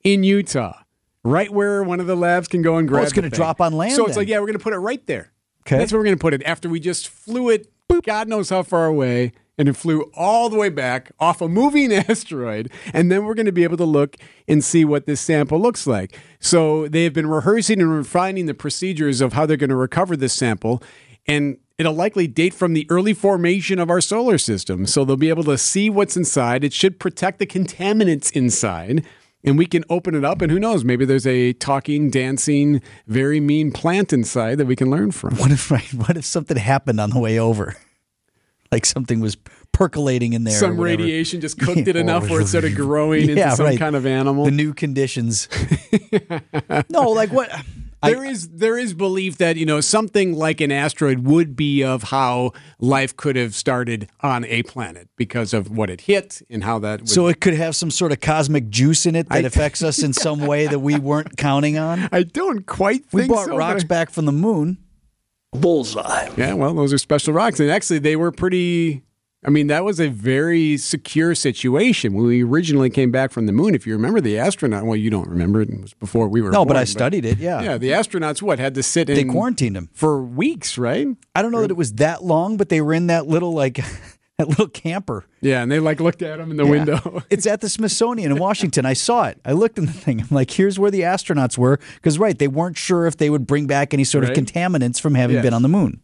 in 0.04 0.24
Utah, 0.24 0.80
right 1.24 1.52
where 1.52 1.84
one 1.84 2.00
of 2.00 2.08
the 2.08 2.16
labs 2.16 2.48
can 2.50 2.62
go 2.62 2.78
and 2.78 2.88
grab. 2.88 3.02
Oh, 3.02 3.04
it's 3.04 3.14
gonna 3.14 3.30
drop 3.30 3.62
on 3.62 3.74
land 3.74 3.94
So 3.94 4.06
it's 4.06 4.16
then. 4.16 4.24
like, 4.24 4.28
yeah, 4.28 4.40
we're 4.40 4.48
going 4.48 4.58
to 4.58 4.64
put 4.64 4.74
it 4.74 4.80
right 4.80 5.06
there. 5.06 5.32
Okay. 5.68 5.78
That's 5.78 5.92
where 5.94 6.00
we're 6.00 6.06
going 6.06 6.18
to 6.18 6.22
put 6.22 6.34
it 6.34 6.42
after 6.44 6.68
we 6.68 6.80
just 6.80 7.08
flew 7.08 7.50
it, 7.50 7.72
God 8.04 8.28
knows 8.28 8.50
how 8.50 8.64
far 8.64 8.86
away, 8.88 9.34
and 9.58 9.70
it 9.70 9.74
flew 9.74 10.10
all 10.16 10.50
the 10.50 10.58
way 10.58 10.70
back 10.70 11.12
off 11.20 11.42
a 11.42 11.48
moving 11.48 11.94
asteroid. 12.10 12.72
And 12.94 13.12
then 13.12 13.26
we're 13.26 13.36
going 13.36 13.46
to 13.46 13.52
be 13.52 13.64
able 13.64 13.78
to 13.78 13.86
look 13.86 14.16
and 14.48 14.64
see 14.64 14.86
what 14.86 15.06
this 15.06 15.22
sample 15.22 15.60
looks 15.60 15.86
like. 15.86 16.18
So 16.40 16.88
they 16.88 17.04
have 17.04 17.14
been 17.14 17.28
rehearsing 17.28 17.80
and 17.80 17.94
refining 17.94 18.48
the 18.48 18.54
procedures 18.56 19.22
of 19.22 19.34
how 19.34 19.46
they're 19.46 19.58
going 19.58 19.70
to 19.70 19.76
recover 19.76 20.18
this 20.18 20.34
sample. 20.34 20.82
And 21.28 21.58
it'll 21.82 21.94
likely 21.94 22.28
date 22.28 22.54
from 22.54 22.74
the 22.74 22.86
early 22.90 23.14
formation 23.14 23.78
of 23.80 23.90
our 23.90 24.00
solar 24.00 24.38
system. 24.38 24.86
So 24.86 25.04
they'll 25.04 25.18
be 25.18 25.30
able 25.30 25.44
to 25.46 25.58
see 25.58 25.90
what's 25.90 26.16
inside. 26.16 26.64
It 26.64 26.72
should 26.72 27.00
protect 27.00 27.40
the 27.40 27.46
contaminants 27.46 28.32
inside. 28.32 29.04
And 29.44 29.58
we 29.58 29.66
can 29.66 29.84
open 29.90 30.14
it 30.14 30.24
up, 30.24 30.40
and 30.44 30.52
who 30.52 30.60
knows? 30.60 30.84
Maybe 30.86 31.04
there's 31.04 31.26
a 31.26 31.54
talking, 31.54 32.12
dancing, 32.12 32.80
very 33.08 33.40
mean 33.40 33.72
plant 33.72 34.14
inside 34.14 34.60
that 34.60 34.68
we 34.68 34.76
can 34.76 34.92
learn 34.92 35.10
from. 35.12 35.36
What 35.38 35.50
if 35.50 35.72
right, 35.72 35.92
what 35.96 36.16
if 36.16 36.26
something 36.26 36.58
happened 36.58 37.00
on 37.00 37.10
the 37.10 37.20
way 37.20 37.40
over? 37.40 37.76
Like 38.72 38.86
something 38.86 39.20
was 39.20 39.36
percolating 39.72 40.34
in 40.34 40.44
there. 40.44 40.54
Some 40.54 40.80
radiation 40.80 41.42
just 41.42 41.58
cooked 41.66 41.88
it 41.88 41.96
enough 41.96 42.30
where 42.30 42.42
it 42.42 42.48
started 42.50 42.76
growing 42.76 43.22
into 43.24 43.34
Yeah, 43.34 43.56
some 43.56 43.66
right. 43.66 43.80
kind 43.80 43.96
of 43.96 44.06
animal. 44.06 44.46
The 44.46 44.52
new 44.52 44.76
conditions. 44.76 45.50
no, 46.92 47.10
like 47.10 47.32
what? 47.34 47.50
There 48.04 48.26
is 48.26 48.50
there 48.50 48.78
is 48.78 48.94
belief 48.94 49.38
that 49.38 49.58
you 49.58 49.66
know 49.66 49.80
something 49.80 50.34
like 50.36 50.60
an 50.62 50.72
asteroid 50.72 51.20
would 51.20 51.56
be 51.56 51.84
of 51.84 52.04
how 52.04 52.54
life 52.80 53.16
could 53.16 53.36
have 53.36 53.54
started 53.54 54.10
on 54.22 54.44
a 54.46 54.64
planet 54.64 55.08
because 55.18 55.54
of 55.54 55.70
what 55.70 55.90
it 55.90 56.02
hit 56.02 56.42
and 56.50 56.64
how 56.64 56.80
that. 56.80 57.02
Would, 57.02 57.10
So 57.10 57.28
it 57.28 57.40
could 57.42 57.54
have 57.54 57.76
some 57.76 57.92
sort 57.92 58.12
of 58.12 58.20
cosmic 58.20 58.70
juice 58.70 59.06
in 59.06 59.16
it 59.16 59.30
that 59.30 59.44
I- 59.44 59.48
affects 59.48 59.84
us 59.84 60.02
in 60.02 60.14
some 60.14 60.40
way 60.48 60.66
that 60.68 60.80
we 60.80 60.98
weren't 60.98 61.38
counting 61.38 61.78
on. 61.78 62.10
I 62.12 62.24
don't 62.24 62.66
quite 62.66 63.04
We 63.12 63.22
think 63.22 63.34
brought 63.34 63.46
so, 63.46 63.56
rocks 63.58 63.84
but- 63.84 63.90
back 63.90 64.10
from 64.10 64.26
the 64.26 64.32
moon. 64.32 64.78
Bullseye. 65.54 66.30
Yeah, 66.38 66.54
well, 66.54 66.74
those 66.74 66.94
are 66.94 66.98
special 66.98 67.34
rocks, 67.34 67.60
and 67.60 67.70
actually 67.70 68.00
they 68.00 68.16
were 68.16 68.32
pretty. 68.32 69.04
I 69.44 69.50
mean, 69.50 69.68
that 69.68 69.84
was 69.84 70.00
a 70.00 70.08
very 70.08 70.78
secure 70.78 71.34
situation 71.34 72.14
when 72.14 72.26
we 72.28 72.44
originally 72.44 72.92
came 72.92 73.10
back 73.12 73.32
from 73.32 73.48
the 73.48 73.52
moon. 73.52 73.74
If 73.74 73.88
you 73.88 73.94
remember 73.94 74.22
the 74.22 74.38
astronaut, 74.38 74.86
well, 74.86 74.96
you 74.96 75.10
don't 75.10 75.28
remember 75.28 75.62
it. 75.62 75.70
It 75.70 75.82
was 75.82 75.94
before 75.96 76.28
we 76.28 76.42
were. 76.44 76.52
No, 76.52 76.64
but 76.64 76.74
born, 76.74 76.78
I 76.78 76.84
studied 76.84 77.26
it. 77.26 77.40
Yeah. 77.40 77.60
Yeah, 77.62 77.78
the 77.80 77.90
astronauts 77.90 78.42
what 78.44 78.60
had 78.60 78.76
to 78.76 78.84
sit 78.84 79.10
in. 79.10 79.16
They 79.16 79.24
quarantined 79.24 79.76
them. 79.76 79.90
for 79.94 80.22
weeks, 80.24 80.78
right? 80.78 81.08
I 81.36 81.42
don't 81.42 81.52
know 81.52 81.62
that 81.62 81.72
it 81.72 81.78
was 81.78 81.94
that 81.94 82.24
long, 82.24 82.56
but 82.58 82.70
they 82.70 82.82
were 82.82 82.94
in 82.94 83.08
that 83.08 83.26
little 83.26 83.54
like 83.54 83.78
that 84.38 84.48
little 84.48 84.68
camper. 84.68 85.26
Yeah, 85.42 85.64
and 85.64 85.72
they 85.72 85.80
like 85.80 86.00
looked 86.00 86.22
at 86.22 86.38
them 86.38 86.52
in 86.52 86.58
the 86.58 86.66
Yeah. 86.66 86.70
window. 86.70 87.24
it's 87.32 87.48
at 87.48 87.62
the 87.62 87.70
Smithsonian 87.70 88.32
in 88.32 88.38
Washington. 88.38 88.86
I 88.86 88.94
saw 88.94 89.24
it. 89.26 89.40
I 89.44 89.54
looked 89.54 89.80
in 89.80 89.88
the 89.88 89.92
thing. 89.94 90.22
I'm 90.22 90.28
like, 90.30 90.52
here's 90.52 90.78
where 90.78 90.92
the 90.92 91.02
astronauts 91.02 91.58
were. 91.58 91.80
Because, 91.96 92.20
right, 92.20 92.38
they 92.38 92.48
weren't 92.48 92.78
sure 92.78 93.08
if 93.08 93.18
they 93.18 93.32
would 93.32 93.48
bring 93.48 93.66
back 93.66 93.92
any 93.92 94.04
sort 94.04 94.24
Right. 94.26 94.38
of 94.38 94.44
contaminants 94.46 95.02
from 95.02 95.16
having 95.16 95.38
Yes. 95.38 95.44
been 95.46 95.54
on 95.56 95.64
the 95.64 95.68
moon. 95.68 96.02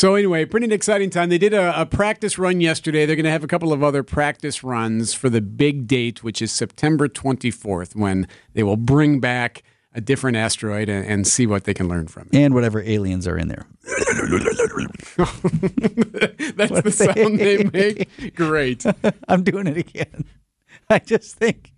So 0.00 0.14
anyway, 0.14 0.46
pretty 0.46 0.72
exciting 0.72 1.10
time. 1.10 1.28
They 1.28 1.36
did 1.36 1.52
a, 1.52 1.78
a 1.78 1.84
practice 1.84 2.38
run 2.38 2.62
yesterday. 2.62 3.04
They're 3.04 3.16
going 3.16 3.24
to 3.24 3.30
have 3.30 3.44
a 3.44 3.46
couple 3.46 3.70
of 3.70 3.82
other 3.82 4.02
practice 4.02 4.64
runs 4.64 5.12
for 5.12 5.28
the 5.28 5.42
big 5.42 5.86
date, 5.86 6.24
which 6.24 6.40
is 6.40 6.50
September 6.50 7.06
24th, 7.06 7.94
when 7.94 8.26
they 8.54 8.62
will 8.62 8.78
bring 8.78 9.20
back 9.20 9.62
a 9.94 10.00
different 10.00 10.38
asteroid 10.38 10.88
and, 10.88 11.04
and 11.04 11.26
see 11.26 11.46
what 11.46 11.64
they 11.64 11.74
can 11.74 11.86
learn 11.86 12.06
from 12.06 12.30
it. 12.32 12.38
And 12.38 12.54
whatever 12.54 12.80
aliens 12.80 13.28
are 13.28 13.36
in 13.36 13.48
there. 13.48 13.66
That's 16.56 16.80
the 16.80 16.90
sound 16.90 17.38
they 17.38 17.64
make. 17.64 18.34
Great. 18.34 18.86
I'm 19.28 19.42
doing 19.42 19.66
it 19.66 19.76
again. 19.76 20.24
I 20.88 21.00
just 21.00 21.36
think 21.36 21.74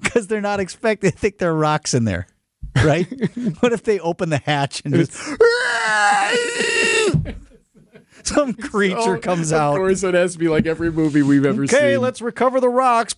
because 0.00 0.28
they're 0.28 0.40
not 0.40 0.60
expecting, 0.60 1.10
they 1.10 1.14
think 1.14 1.36
there 1.36 1.50
are 1.50 1.54
rocks 1.54 1.92
in 1.92 2.06
there, 2.06 2.26
right? 2.82 3.06
what 3.60 3.74
if 3.74 3.82
they 3.82 4.00
open 4.00 4.30
the 4.30 4.38
hatch 4.38 4.80
and 4.82 4.94
just 4.94 5.12
some 8.26 8.54
creature 8.70 9.16
Oh, 9.16 9.20
comes 9.20 9.52
of 9.52 9.58
out? 9.60 9.72
Of 9.72 9.78
course, 9.78 10.02
it 10.02 10.14
has 10.14 10.32
to 10.34 10.38
be 10.38 10.48
like 10.48 10.66
every 10.66 10.90
movie 10.92 11.22
we've 11.22 11.46
ever 11.46 11.66
seen. 11.66 11.78
Okay, 11.78 11.96
let's 11.98 12.20
recover 12.20 12.60
the 12.60 12.68
rocks. 12.68 13.14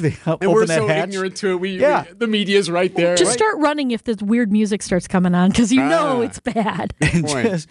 They 0.00 0.08
and 0.24 0.26
open 0.26 0.50
we're 0.50 0.66
that 0.66 0.78
so 0.78 0.86
hatch. 0.88 1.08
ignorant 1.10 1.36
to 1.36 1.50
it. 1.52 1.56
We, 1.60 1.78
Yeah. 1.78 2.04
we- 2.08 2.14
the 2.14 2.26
media's 2.26 2.70
right 2.70 2.94
there. 2.94 3.14
Just 3.14 3.28
right? 3.30 3.38
start 3.38 3.58
running 3.58 3.90
if 3.90 4.04
this 4.04 4.18
weird 4.22 4.50
music 4.50 4.82
starts 4.82 5.06
coming 5.06 5.34
on 5.34 5.50
because 5.50 5.70
you 5.72 5.80
know 5.82 6.18
Ah. 6.20 6.22
it's 6.22 6.38
bad. 6.40 6.94
and 7.00 7.24
point. 7.26 7.48
just 7.48 7.68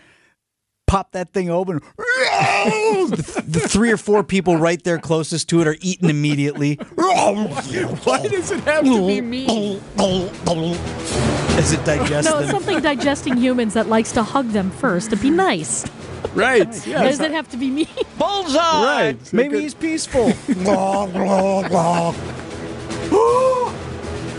pop 0.88 1.14
that 1.14 1.32
thing 1.34 1.50
open. 1.50 1.80
the, 1.98 3.44
the 3.48 3.60
three 3.62 3.92
or 3.92 3.98
four 3.98 4.24
people 4.24 4.58
right 4.58 4.84
there 4.84 5.00
closest 5.00 5.48
to 5.50 5.62
it 5.62 5.68
are 5.68 5.78
eaten 5.82 6.10
immediately. 6.10 6.76
Why 6.96 8.28
does 8.30 8.52
it 8.52 8.60
have 8.62 8.84
to 8.84 9.08
be 9.08 9.22
me? 9.22 9.80
As 11.58 11.74
it 11.74 11.84
digests 11.86 12.30
No, 12.30 12.40
it's 12.40 12.52
something 12.52 12.82
digesting 12.82 13.38
humans 13.38 13.74
that 13.74 13.88
likes 13.88 14.12
to 14.14 14.24
hug 14.24 14.50
them 14.50 14.70
first 14.72 15.10
to 15.12 15.16
be 15.16 15.30
nice. 15.30 15.86
Right. 16.34 16.88
Yeah. 16.88 17.04
Does 17.04 17.20
it 17.20 17.32
have 17.32 17.50
to 17.50 17.58
be 17.58 17.70
me? 17.70 17.90
Bullseye! 18.18 18.58
Right. 18.58 19.34
Maybe 19.34 19.62
he's 19.62 19.74
peaceful. 19.74 20.28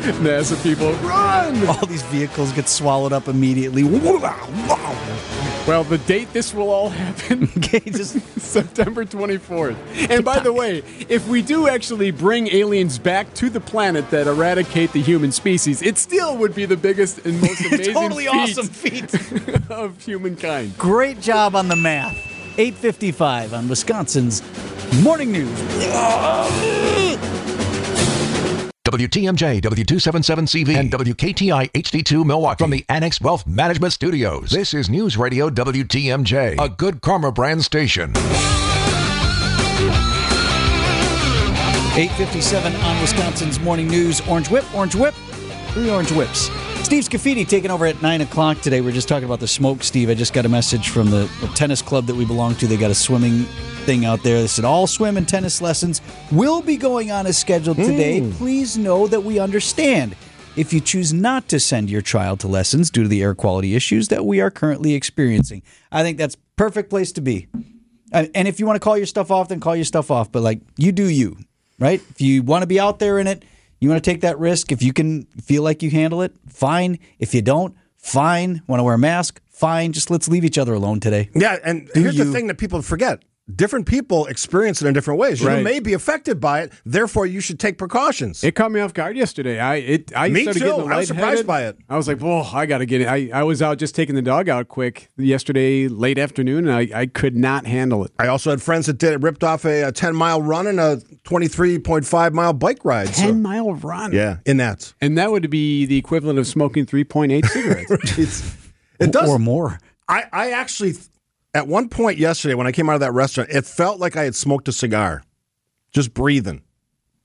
NASA 0.03 0.61
people 0.63 0.93
run. 1.07 1.67
All 1.69 1.87
these 1.87 2.03
vehicles 2.03 2.53
get 2.53 2.69
swallowed 2.69 3.13
up 3.13 3.29
immediately. 3.29 3.85
Well, 5.67 5.85
the 5.85 5.99
date 5.99 6.33
this 6.33 6.53
will 6.53 6.71
all 6.71 6.89
happen 7.03 7.45
Okay, 7.59 7.79
just 7.81 8.19
September 8.41 9.05
24th. 9.05 9.77
And 10.11 10.25
by 10.25 10.41
the 10.41 10.53
way, 10.53 10.83
if 11.09 11.27
we 11.29 11.41
do 11.41 11.69
actually 11.69 12.11
bring 12.11 12.49
aliens 12.49 12.99
back 12.99 13.33
to 13.35 13.49
the 13.49 13.61
planet 13.61 14.11
that 14.11 14.27
eradicate 14.27 14.93
the 14.93 15.01
human 15.01 15.31
species, 15.33 15.81
it 15.83 15.99
still 15.99 16.37
would 16.39 16.55
be 16.55 16.65
the 16.67 16.77
biggest 16.77 17.25
and 17.25 17.41
most 17.41 17.65
amazing 17.73 17.95
totally 17.95 18.25
feat 18.25 18.59
awesome 18.59 18.67
feat. 18.67 19.71
of 19.71 20.03
humankind. 20.05 20.77
Great 20.77 21.21
job 21.21 21.55
on 21.55 21.69
the 21.69 21.77
math. 21.77 22.17
855 22.59 23.55
on 23.55 23.69
Wisconsin's 23.69 24.43
Morning 25.03 25.33
News. 25.33 25.59
WTMJ, 28.93 29.63
W277CV, 29.63 30.77
and 30.77 30.93
WKTI 30.93 31.71
HD2 31.73 32.27
Milwaukee 32.27 32.63
from 32.63 32.71
the 32.71 32.85
Annex 32.91 33.23
Wealth 33.23 33.47
Management 33.47 33.95
Studios. 33.95 34.51
This 34.51 34.75
is 34.75 34.91
News 34.91 35.17
Radio 35.17 35.49
WTMJ, 35.49 36.63
a 36.63 36.69
good 36.69 37.01
karma 37.01 37.33
brand 37.33 37.65
station. 37.65 38.11
857 41.95 42.77
on 42.77 43.01
Wisconsin's 43.01 43.59
Morning 43.61 43.89
News. 43.89 44.21
Orange 44.29 44.51
Whip, 44.51 44.65
Orange 44.75 44.95
Whip, 44.95 45.15
three 45.69 45.89
Orange 45.89 46.13
Whips. 46.13 46.51
Steve 46.83 47.05
Scaffidi 47.05 47.49
taking 47.49 47.71
over 47.71 47.87
at 47.87 48.03
9 48.03 48.21
o'clock 48.21 48.61
today. 48.61 48.83
We're 48.83 48.93
just 48.93 49.09
talking 49.09 49.25
about 49.25 49.41
the 49.41 49.49
smoke, 49.49 49.83
Steve. 49.83 50.11
I 50.11 50.15
just 50.15 50.35
got 50.35 50.45
a 50.45 50.49
message 50.49 50.91
from 50.91 51.11
the, 51.11 51.31
the 51.41 51.47
tennis 51.55 51.81
club 51.81 52.07
that 52.07 52.15
we 52.15 52.27
belong 52.27 52.55
to. 52.57 52.67
They 52.67 52.77
got 52.77 52.91
a 52.91 52.95
swimming 52.95 53.45
thing 53.87 54.05
out 54.05 54.23
there. 54.23 54.41
They 54.41 54.47
said 54.47 54.67
all 54.67 54.87
swim 54.87 55.17
and 55.17 55.27
tennis 55.27 55.63
lessons 55.63 56.03
will 56.31 56.61
be 56.61 56.77
going 56.77 57.11
on 57.11 57.27
as 57.27 57.39
scheduled 57.39 57.79
today. 57.79 58.21
Hmm. 58.21 58.33
Please 58.33 58.77
know 58.77 59.07
that 59.07 59.23
we 59.23 59.39
understand 59.39 60.15
if 60.55 60.73
you 60.73 60.81
choose 60.81 61.15
not 61.15 61.49
to 61.49 61.59
send 61.59 61.89
your 61.89 62.03
child 62.03 62.41
to 62.41 62.49
lessons 62.49 62.91
due 62.91 63.05
to 63.05 63.09
the 63.09 63.23
air 63.23 63.35
quality 63.35 63.75
issues 63.75 64.09
that 64.09 64.27
we 64.27 64.41
are 64.43 64.51
currently 64.51 64.93
experiencing. 64.93 65.63
I 65.91 66.03
think 66.03 66.19
that's 66.19 66.37
perfect 66.57 66.91
place 66.91 67.11
to 67.13 67.23
be. 67.23 67.49
And 68.13 68.47
if 68.47 68.61
you 68.61 68.67
want 68.67 68.77
to 68.77 68.81
call 68.81 68.99
your 68.99 69.07
stuff 69.07 69.31
off, 69.31 69.49
then 69.49 69.61
call 69.61 69.75
your 69.75 69.87
stuff 69.87 70.11
off. 70.11 70.31
But 70.31 70.43
like 70.43 70.61
you 70.77 70.93
do 70.93 71.09
you, 71.09 71.39
right? 71.79 72.03
If 72.11 72.21
you 72.21 72.43
want 72.43 72.63
to 72.63 72.67
be 72.67 72.79
out 72.79 72.99
there 72.99 73.19
in 73.19 73.27
it, 73.27 73.45
you 73.83 73.89
want 73.91 74.03
to 74.03 74.11
take 74.11 74.21
that 74.23 74.39
risk. 74.39 74.71
If 74.73 74.83
you 74.83 74.93
can 74.93 75.25
feel 75.43 75.63
like 75.63 75.83
you 75.83 75.91
handle 75.91 76.23
it, 76.23 76.33
fine. 76.49 76.99
If 77.19 77.35
you 77.35 77.43
don't, 77.43 77.75
fine. 77.99 78.63
Want 78.67 78.81
to 78.81 78.85
wear 78.85 78.95
a 78.95 78.99
mask? 78.99 79.41
Fine. 79.51 79.93
Just 79.93 80.11
let's 80.11 80.29
leave 80.29 80.45
each 80.45 80.57
other 80.59 80.73
alone 80.75 81.01
today. 81.01 81.31
Yeah, 81.35 81.59
and 81.65 81.89
Do 81.95 82.01
here's 82.03 82.17
you- 82.17 82.25
the 82.25 82.33
thing 82.33 82.47
that 82.47 82.59
people 82.59 82.81
forget. 82.83 83.23
Different 83.53 83.87
people 83.87 84.27
experience 84.27 84.81
it 84.81 84.87
in 84.87 84.95
different 84.95 85.19
ways. 85.19 85.41
You 85.41 85.49
Right. 85.49 85.65
may 85.65 85.81
be 85.81 85.95
affected 85.95 86.41
by 86.41 86.61
it, 86.63 86.73
therefore 86.87 87.27
you 87.27 87.41
should 87.41 87.59
take 87.59 87.77
precautions. 87.77 88.45
It 88.45 88.53
caught 88.55 88.71
me 88.71 88.79
off 88.79 88.95
guard 88.95 89.17
yesterday. 89.17 89.59
I 89.59 89.75
it 89.77 90.13
I 90.15 90.29
Me 90.29 90.43
started 90.45 90.61
too. 90.61 90.65
getting 90.67 90.93
I 90.93 90.97
was 90.99 91.09
surprised 91.09 91.45
by 91.47 91.65
it. 91.67 91.77
I 91.89 91.97
was 91.97 92.07
like, 92.07 92.21
"Whoa, 92.21 92.43
I 92.55 92.67
got 92.67 92.79
to 92.79 92.87
get 92.87 93.01
it." 93.01 93.09
I, 93.09 93.31
I 93.35 93.43
was 93.43 93.61
out 93.61 93.79
just 93.79 93.97
taking 93.97 94.15
the 94.15 94.23
dog 94.23 94.49
out 94.49 94.69
quick 94.69 95.11
yesterday 95.17 95.89
late 95.89 96.19
afternoon, 96.19 96.69
and 96.69 96.73
I, 96.77 97.01
I 97.01 97.07
could 97.07 97.37
not 97.37 97.67
handle 97.67 98.05
it. 98.05 98.13
I 98.21 98.29
also 98.29 98.51
had 98.51 98.63
friends 98.63 98.87
that 98.87 98.99
did 98.99 99.13
it, 99.13 99.21
ripped 99.23 99.43
off 99.43 99.65
a, 99.65 99.83
a 99.89 99.93
10 99.93 100.15
mile 100.15 100.41
run 100.41 100.69
and 100.69 100.79
a 100.79 100.99
23.5 101.25 102.33
mile 102.33 102.53
bike 102.53 102.85
ride. 102.85 103.09
so- 103.09 103.23
Ten 103.23 103.43
mile 103.43 103.75
run. 103.75 104.13
yeah, 104.13 104.37
in 104.47 104.59
that. 104.59 104.95
and 105.01 105.19
that 105.19 105.33
would 105.33 105.51
be 105.51 105.85
the 105.85 105.97
equivalent 105.97 106.39
of 106.39 106.47
smoking 106.47 106.87
three 106.87 107.05
point 107.05 107.33
eight 107.33 107.45
cigarettes. 107.47 108.57
It 109.01 109.11
does. 109.11 109.29
Or 109.29 109.41
more. 109.41 109.81
I, 110.09 110.25
I 110.33 110.51
actually, 110.53 110.93
at 111.55 111.67
one 111.69 111.89
point 111.89 112.19
yesterday 112.19 112.55
when 112.55 112.67
I 112.67 112.73
came 112.73 112.89
out 112.89 112.95
of 112.95 113.01
that 113.01 113.13
restaurant, 113.13 113.51
it 113.51 113.65
felt 113.65 114.01
like 114.01 114.17
I 114.17 114.25
had 114.25 114.35
smoked 114.35 114.69
a 114.69 114.73
cigar, 114.73 115.23
just 115.93 116.15
breathing. 116.15 116.63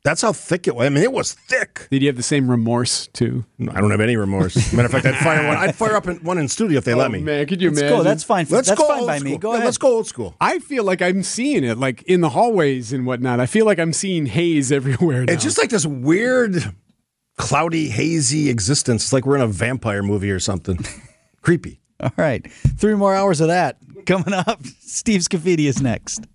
That's 0.04 0.22
how 0.22 0.32
thick 0.32 0.68
it 0.70 0.76
was. 0.76 0.86
I 0.86 0.90
mean, 0.90 1.04
it 1.04 1.12
was 1.12 1.34
thick. 1.34 1.88
Did 1.92 2.02
you 2.02 2.08
have 2.08 2.16
the 2.16 2.24
same 2.24 2.50
remorse 2.50 3.08
too? 3.08 3.44
I 3.60 3.82
don't 3.82 3.92
have 3.92 4.00
any 4.00 4.16
remorse. 4.16 4.56
Matter 4.74 4.86
of 4.86 4.92
fact, 4.92 5.06
I'd 5.06 5.18
fire 5.18 5.46
one. 5.46 5.58
I'd 5.58 5.76
fire 5.76 5.96
up 5.98 6.08
in, 6.08 6.18
one 6.18 6.38
in 6.38 6.48
studio 6.48 6.78
if 6.78 6.86
they 6.86 6.94
let 6.94 7.08
oh, 7.08 7.10
me. 7.10 7.20
Oh, 7.20 7.24
Man, 7.24 7.46
could 7.46 7.62
you 7.62 7.70
Let's 7.70 7.82
imagine? 7.82 7.98
go. 7.98 8.04
That's 8.04 8.24
fine. 8.24 8.46
Let's 8.50 8.70
That's 8.70 8.80
go 8.80 8.88
fine 8.88 9.00
old 9.00 9.08
by 9.08 9.18
school. 9.18 9.32
me. 9.32 9.38
Go 9.38 9.50
Yeah, 9.52 9.56
ahead. 9.56 9.66
Let's 9.66 9.78
go 9.78 9.88
old 9.90 10.08
school. 10.08 10.36
I 10.40 10.60
feel 10.60 10.86
like 10.86 11.02
I'm 11.02 11.24
seeing 11.24 11.66
it, 11.66 11.78
like 11.78 12.04
in 12.04 12.22
the 12.22 12.30
hallways 12.30 12.94
and 12.94 13.06
whatnot. 13.06 13.42
I 13.42 13.48
feel 13.48 13.66
like 13.66 13.80
I'm 13.80 13.92
seeing 13.92 14.28
haze 14.28 14.72
everywhere. 14.72 15.26
Now. 15.26 15.34
It's 15.34 15.44
just 15.44 15.58
like 15.58 15.72
this 15.72 15.86
weird, 15.86 16.74
cloudy, 17.38 17.90
hazy 17.90 18.50
existence. 18.50 19.04
It's 19.06 19.14
like 19.14 19.26
we're 19.26 19.36
in 19.36 19.42
a 19.42 19.48
vampire 19.48 20.04
movie 20.04 20.32
or 20.32 20.40
something. 20.40 20.80
Creepy. 21.42 21.82
All 22.00 22.12
right. 22.16 22.50
Three 22.52 22.96
more 22.96 23.14
hours 23.14 23.42
of 23.42 23.48
that 23.48 23.78
coming 24.08 24.34
up. 24.34 24.66
Steve 24.80 25.22
Scaffidi 25.22 25.68
is 25.68 25.82
next. 25.82 26.26